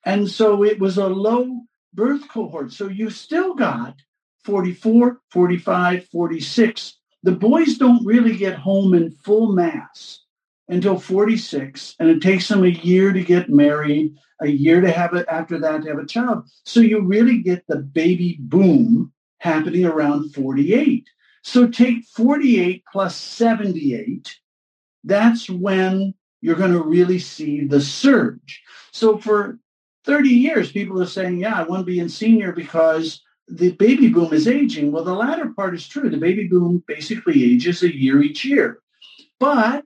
[0.04, 1.62] And so it was a low
[1.94, 2.70] birth cohort.
[2.70, 3.96] So you still got
[4.44, 6.98] 44, 45, 46.
[7.22, 10.20] The boys don't really get home in full mass
[10.68, 15.14] until 46, and it takes them a year to get married, a year to have
[15.14, 16.44] it after that to have a child.
[16.66, 21.08] So you really get the baby boom happening around 48.
[21.44, 24.38] So take 48 plus 78.
[25.04, 28.62] That's when you're going to really see the surge.
[28.92, 29.58] So for
[30.06, 34.08] 30 years, people are saying, yeah, I want to be in senior because the baby
[34.08, 34.90] boom is aging.
[34.90, 36.08] Well, the latter part is true.
[36.08, 38.80] The baby boom basically ages a year each year,
[39.38, 39.84] but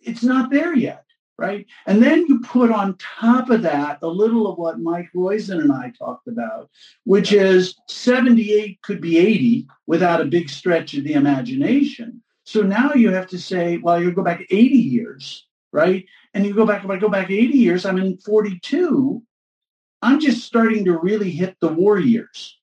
[0.00, 1.04] it's not there yet
[1.38, 1.66] right?
[1.86, 5.72] And then you put on top of that a little of what Mike Roizen and
[5.72, 6.68] I talked about,
[7.04, 12.22] which is 78 could be 80 without a big stretch of the imagination.
[12.44, 16.06] So now you have to say, well, you go back 80 years, right?
[16.34, 19.22] And you go back, if I go back 80 years, I'm in 42.
[20.02, 22.58] I'm just starting to really hit the war years,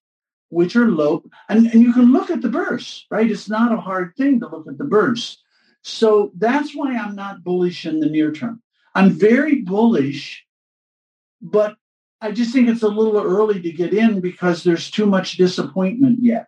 [0.49, 1.23] which are low.
[1.47, 3.29] And, and you can look at the bursts, right?
[3.29, 5.41] It's not a hard thing to look at the bursts.
[5.81, 8.61] So that's why I'm not bullish in the near term.
[8.95, 10.45] I'm very bullish,
[11.41, 11.75] but
[12.21, 16.19] I just think it's a little early to get in because there's too much disappointment
[16.21, 16.47] yet.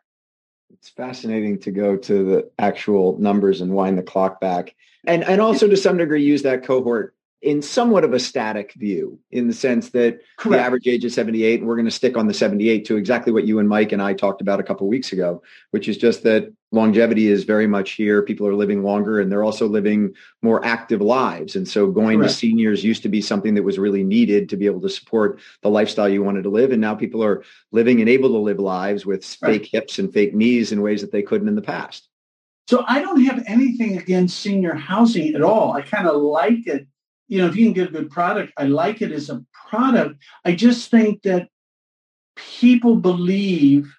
[0.71, 4.73] It's fascinating to go to the actual numbers and wind the clock back.
[5.05, 9.19] And and also to some degree use that cohort in somewhat of a static view
[9.29, 10.59] in the sense that Correct.
[10.59, 13.31] the average age is 78 and we're going to stick on the 78 to exactly
[13.31, 16.23] what you and Mike and I talked about a couple weeks ago which is just
[16.23, 20.65] that longevity is very much here people are living longer and they're also living more
[20.65, 22.33] active lives and so going Correct.
[22.33, 25.39] to seniors used to be something that was really needed to be able to support
[25.61, 28.59] the lifestyle you wanted to live and now people are living and able to live
[28.59, 29.61] lives with right.
[29.61, 32.09] fake hips and fake knees in ways that they couldn't in the past
[32.67, 35.71] so I don't have anything against senior housing at all.
[35.71, 36.85] I kind of like it
[37.27, 40.21] you know, if you can get a good product, I like it as a product.
[40.45, 41.49] I just think that
[42.35, 43.93] people believe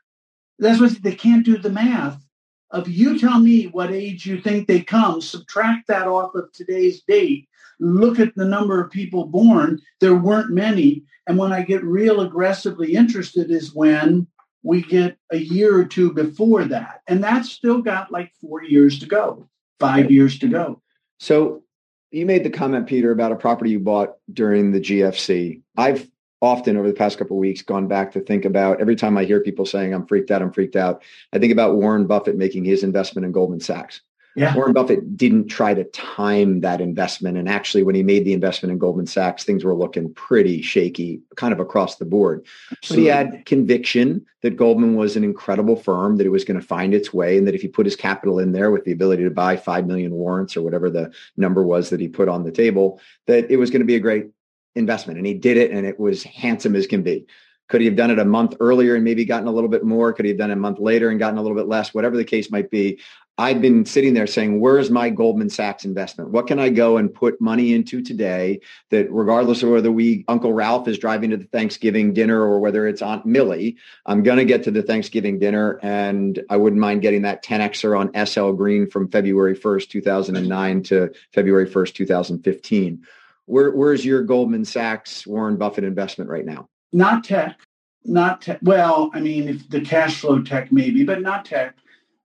[0.58, 2.22] that's what they can't do the math
[2.70, 7.02] of you tell me what age you think they come, subtract that off of today's
[7.02, 7.48] date,
[7.80, 9.80] look at the number of people born.
[10.00, 11.04] There weren't many.
[11.26, 14.26] And when I get real aggressively interested is when
[14.62, 17.00] we get a year or two before that.
[17.06, 19.48] And that's still got like four years to go,
[19.78, 20.82] five years to go.
[21.20, 21.62] So
[22.10, 25.62] you made the comment, Peter, about a property you bought during the GFC.
[25.76, 26.08] I've
[26.40, 29.40] often over the past couple weeks gone back to think about every time I hear
[29.40, 31.02] people saying I'm freaked out, I'm freaked out.
[31.32, 34.02] I think about Warren Buffett making his investment in Goldman Sachs.
[34.38, 34.54] Yeah.
[34.54, 37.36] Warren Buffett didn't try to time that investment.
[37.36, 41.20] And actually, when he made the investment in Goldman Sachs, things were looking pretty shaky,
[41.36, 42.46] kind of across the board.
[42.72, 42.96] Absolutely.
[42.96, 46.66] But he had conviction that Goldman was an incredible firm, that it was going to
[46.66, 49.24] find its way, and that if he put his capital in there with the ability
[49.24, 52.52] to buy 5 million warrants or whatever the number was that he put on the
[52.52, 54.26] table, that it was going to be a great
[54.74, 55.18] investment.
[55.18, 57.26] And he did it, and it was handsome as can be.
[57.68, 60.14] Could he have done it a month earlier and maybe gotten a little bit more?
[60.14, 61.92] Could he have done it a month later and gotten a little bit less?
[61.92, 62.98] Whatever the case might be,
[63.40, 66.30] I've been sitting there saying, where's my Goldman Sachs investment?
[66.30, 68.60] What can I go and put money into today
[68.90, 72.88] that regardless of whether we, Uncle Ralph is driving to the Thanksgiving dinner or whether
[72.88, 77.02] it's Aunt Millie, I'm going to get to the Thanksgiving dinner and I wouldn't mind
[77.02, 83.06] getting that 10Xer on SL Green from February 1st, 2009 to February 1st, 2015.
[83.46, 86.68] Where, where's your Goldman Sachs Warren Buffett investment right now?
[86.92, 87.60] Not tech,
[88.04, 88.58] not tech.
[88.62, 91.76] Well, I mean, if the cash flow tech maybe, but not tech.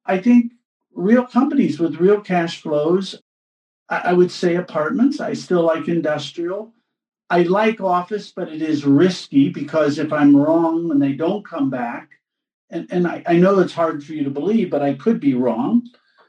[0.06, 0.54] I think
[0.94, 3.22] real companies with real cash flows.
[3.90, 5.20] I, I would say apartments.
[5.20, 6.74] I still like industrial.
[7.30, 11.70] I like office, but it is risky because if I'm wrong and they don't come
[11.70, 12.10] back,
[12.70, 15.34] and, and I, I know it's hard for you to believe, but I could be
[15.34, 15.88] wrong.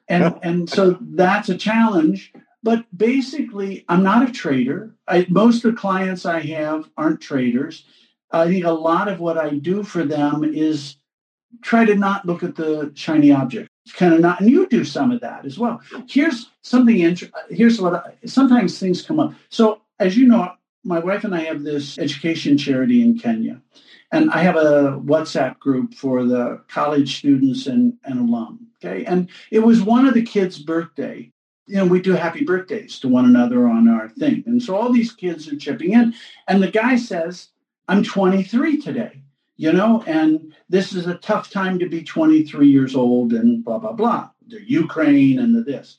[0.09, 2.33] And, and so that's a challenge.
[2.63, 4.95] But basically, I'm not a trader.
[5.07, 7.85] I, most of the clients I have aren't traders.
[8.31, 10.97] I think a lot of what I do for them is
[11.63, 14.85] try to not look at the shiny object It's kind of not, and you do
[14.85, 15.81] some of that as well.
[16.09, 16.99] Here's something.
[16.99, 19.35] Int- here's what I, sometimes things come up.
[19.49, 20.53] So as you know,
[20.85, 23.61] my wife and I have this education charity in Kenya,
[24.13, 28.69] and I have a WhatsApp group for the college students and, and alum.
[28.85, 29.05] Okay.
[29.05, 31.33] And it was one of the kids' birthday.
[31.67, 34.45] You know, we do happy birthdays to one another on our thing.
[34.47, 36.15] And so all these kids are chipping in.
[36.47, 37.49] And the guy says,
[37.89, 39.23] I'm 23 today,
[39.57, 43.79] you know, and this is a tough time to be 23 years old and blah,
[43.79, 44.31] blah, blah.
[44.49, 45.99] The Ukraine and the this.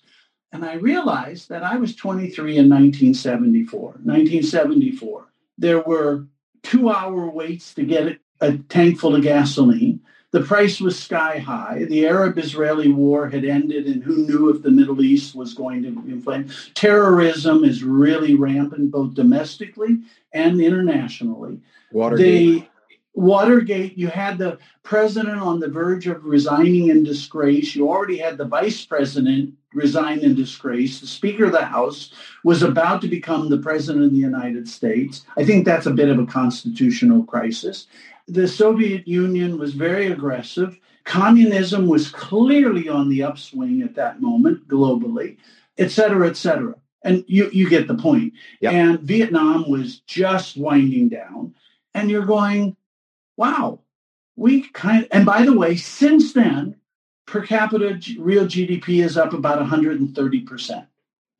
[0.51, 3.79] And I realized that I was 23 in 1974.
[3.79, 5.25] 1974.
[5.57, 6.27] There were
[6.63, 10.01] two hour waits to get a tank full of gasoline.
[10.31, 11.85] The price was sky high.
[11.85, 15.83] The Arab Israeli war had ended, and who knew if the Middle East was going
[15.83, 16.49] to inflame?
[16.73, 19.99] Terrorism is really rampant, both domestically
[20.33, 21.61] and internationally.
[21.93, 22.63] Watergate.
[22.63, 22.69] They,
[23.15, 27.73] Watergate, you had the president on the verge of resigning in disgrace.
[27.73, 30.99] You already had the vice president resign in disgrace.
[30.99, 32.13] The Speaker of the House
[32.43, 35.25] was about to become the President of the United States.
[35.37, 37.87] I think that's a bit of a constitutional crisis.
[38.27, 40.77] The Soviet Union was very aggressive.
[41.05, 45.37] Communism was clearly on the upswing at that moment globally,
[45.77, 46.75] et cetera, et cetera.
[47.03, 48.33] And you, you get the point.
[48.59, 48.73] Yep.
[48.73, 51.53] And Vietnam was just winding down.
[51.93, 52.75] And you're going,
[53.37, 53.79] wow,
[54.35, 56.75] we kind of, and by the way, since then,
[57.25, 60.87] per capita real GDP is up about 130%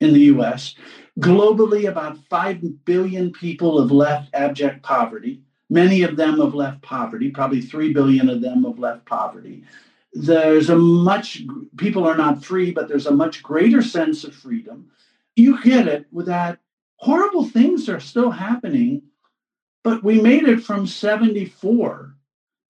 [0.01, 0.75] in the US.
[1.19, 5.41] Globally, about 5 billion people have left abject poverty.
[5.69, 7.31] Many of them have left poverty.
[7.31, 9.63] Probably 3 billion of them have left poverty.
[10.13, 11.43] There's a much,
[11.77, 14.91] people are not free, but there's a much greater sense of freedom.
[15.35, 16.59] You get it with that.
[16.97, 19.03] Horrible things are still happening,
[19.86, 22.15] but we made it from 74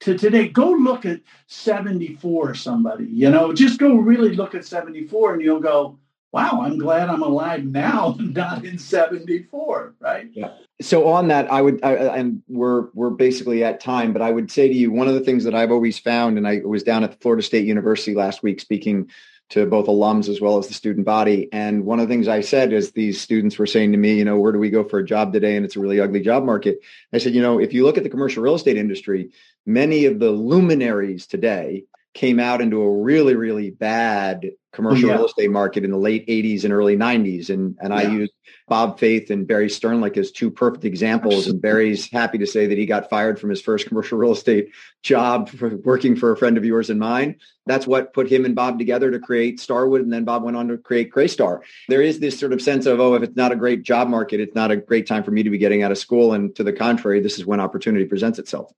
[0.01, 0.49] to today.
[0.49, 5.61] Go look at 74, somebody, you know, just go really look at 74 and you'll
[5.61, 5.97] go,
[6.33, 10.27] wow, I'm glad I'm alive now, not in 74, right?
[10.33, 10.51] Yeah.
[10.81, 14.51] So on that, I would, I, and we're we're basically at time, but I would
[14.51, 17.05] say to you, one of the things that I've always found, and I was down
[17.05, 19.09] at Florida State University last week speaking
[19.49, 22.41] to both alums as well as the student body, and one of the things I
[22.41, 24.99] said is these students were saying to me, you know, where do we go for
[24.99, 25.55] a job today?
[25.55, 26.79] And it's a really ugly job market.
[27.13, 29.31] I said, you know, if you look at the commercial real estate industry,
[29.65, 31.85] many of the luminaries today
[32.15, 35.15] came out into a really, really bad commercial Yeah.
[35.15, 37.49] real estate market in the late 80s and early 90s.
[37.49, 38.11] And and I Yeah.
[38.11, 38.33] used
[38.67, 41.47] Bob Faith and Barry Sternlicht as two perfect examples.
[41.47, 44.69] And Barry's happy to say that he got fired from his first commercial real estate
[45.03, 47.35] job for working for a friend of yours and mine.
[47.67, 50.01] That's what put him and Bob together to create Starwood.
[50.01, 51.59] And then Bob went on to create Greystar.
[51.89, 54.39] There is this sort of sense of, oh, if it's not a great job market,
[54.39, 56.33] it's not a great time for me to be getting out of school.
[56.33, 58.71] And to the contrary, this is when opportunity presents itself.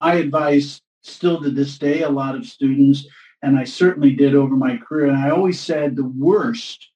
[0.00, 3.06] I advise still to this day a lot of students,
[3.42, 5.06] and I certainly did over my career.
[5.06, 6.88] And I always said the worst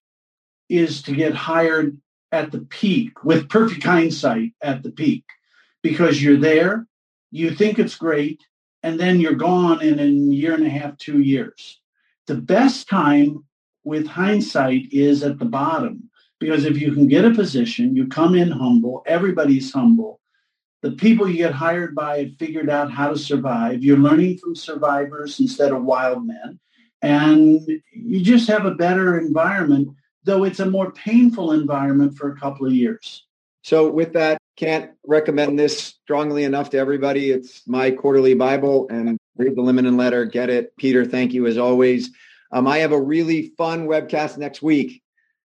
[0.68, 1.96] is to get hired
[2.32, 5.24] at the peak with perfect hindsight at the peak
[5.82, 6.86] because you're there,
[7.30, 8.40] you think it's great,
[8.82, 11.80] and then you're gone in a year and a half, two years.
[12.26, 13.44] The best time
[13.84, 18.34] with hindsight is at the bottom because if you can get a position, you come
[18.34, 20.17] in humble, everybody's humble
[20.82, 23.82] the people you get hired by have figured out how to survive.
[23.82, 26.60] You're learning from survivors instead of wild men.
[27.02, 27.60] And
[27.92, 29.88] you just have a better environment,
[30.24, 33.24] though it's a more painful environment for a couple of years.
[33.62, 37.30] So with that, can't recommend this strongly enough to everybody.
[37.30, 40.24] It's my quarterly Bible and read the Linneman Letter.
[40.24, 40.76] Get it.
[40.76, 42.10] Peter, thank you as always.
[42.50, 45.02] Um, I have a really fun webcast next week.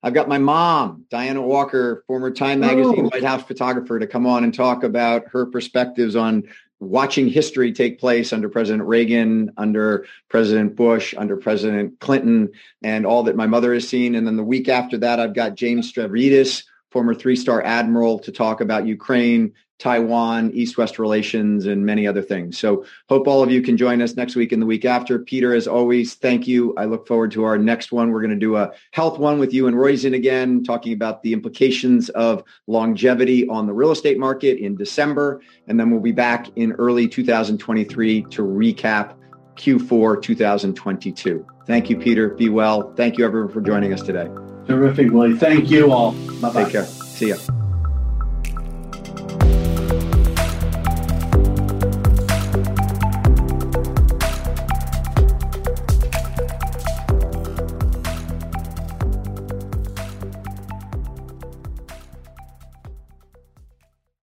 [0.04, 3.10] I've got my mom, Diana Walker, former Time Magazine Oh.
[3.10, 6.44] White House photographer, to come on and talk about her perspectives on
[6.82, 12.50] watching history take place under President Reagan, under President Bush, under President Clinton,
[12.82, 14.16] and all that my mother has seen.
[14.16, 18.60] And then the week after that, I've got James Stavridis, former three-star admiral, to talk
[18.60, 19.54] about Ukraine,
[19.84, 22.58] Taiwan, East-West relations, and many other things.
[22.58, 25.20] So hope all of you can join us next week and the week after.
[25.20, 26.74] Peter, as always, thank you.
[26.78, 28.12] I look forward to our next one.
[28.12, 31.34] We're going to do a health one with you and Roizen again, talking about the
[31.34, 35.42] implications of longevity on the real estate market in December.
[35.68, 39.18] And then we'll be back in early 2023 to recap
[39.58, 41.46] Q4 2022.
[41.68, 42.30] Thank you, Peter.
[42.30, 42.94] Be well.
[42.96, 44.30] Thank you, everyone, for joining us today.
[44.66, 45.38] Terrific, Willie.
[45.38, 46.14] Thank you all.
[46.40, 46.64] Bye-bye.
[46.64, 46.86] Take care.
[46.86, 47.36] See ya.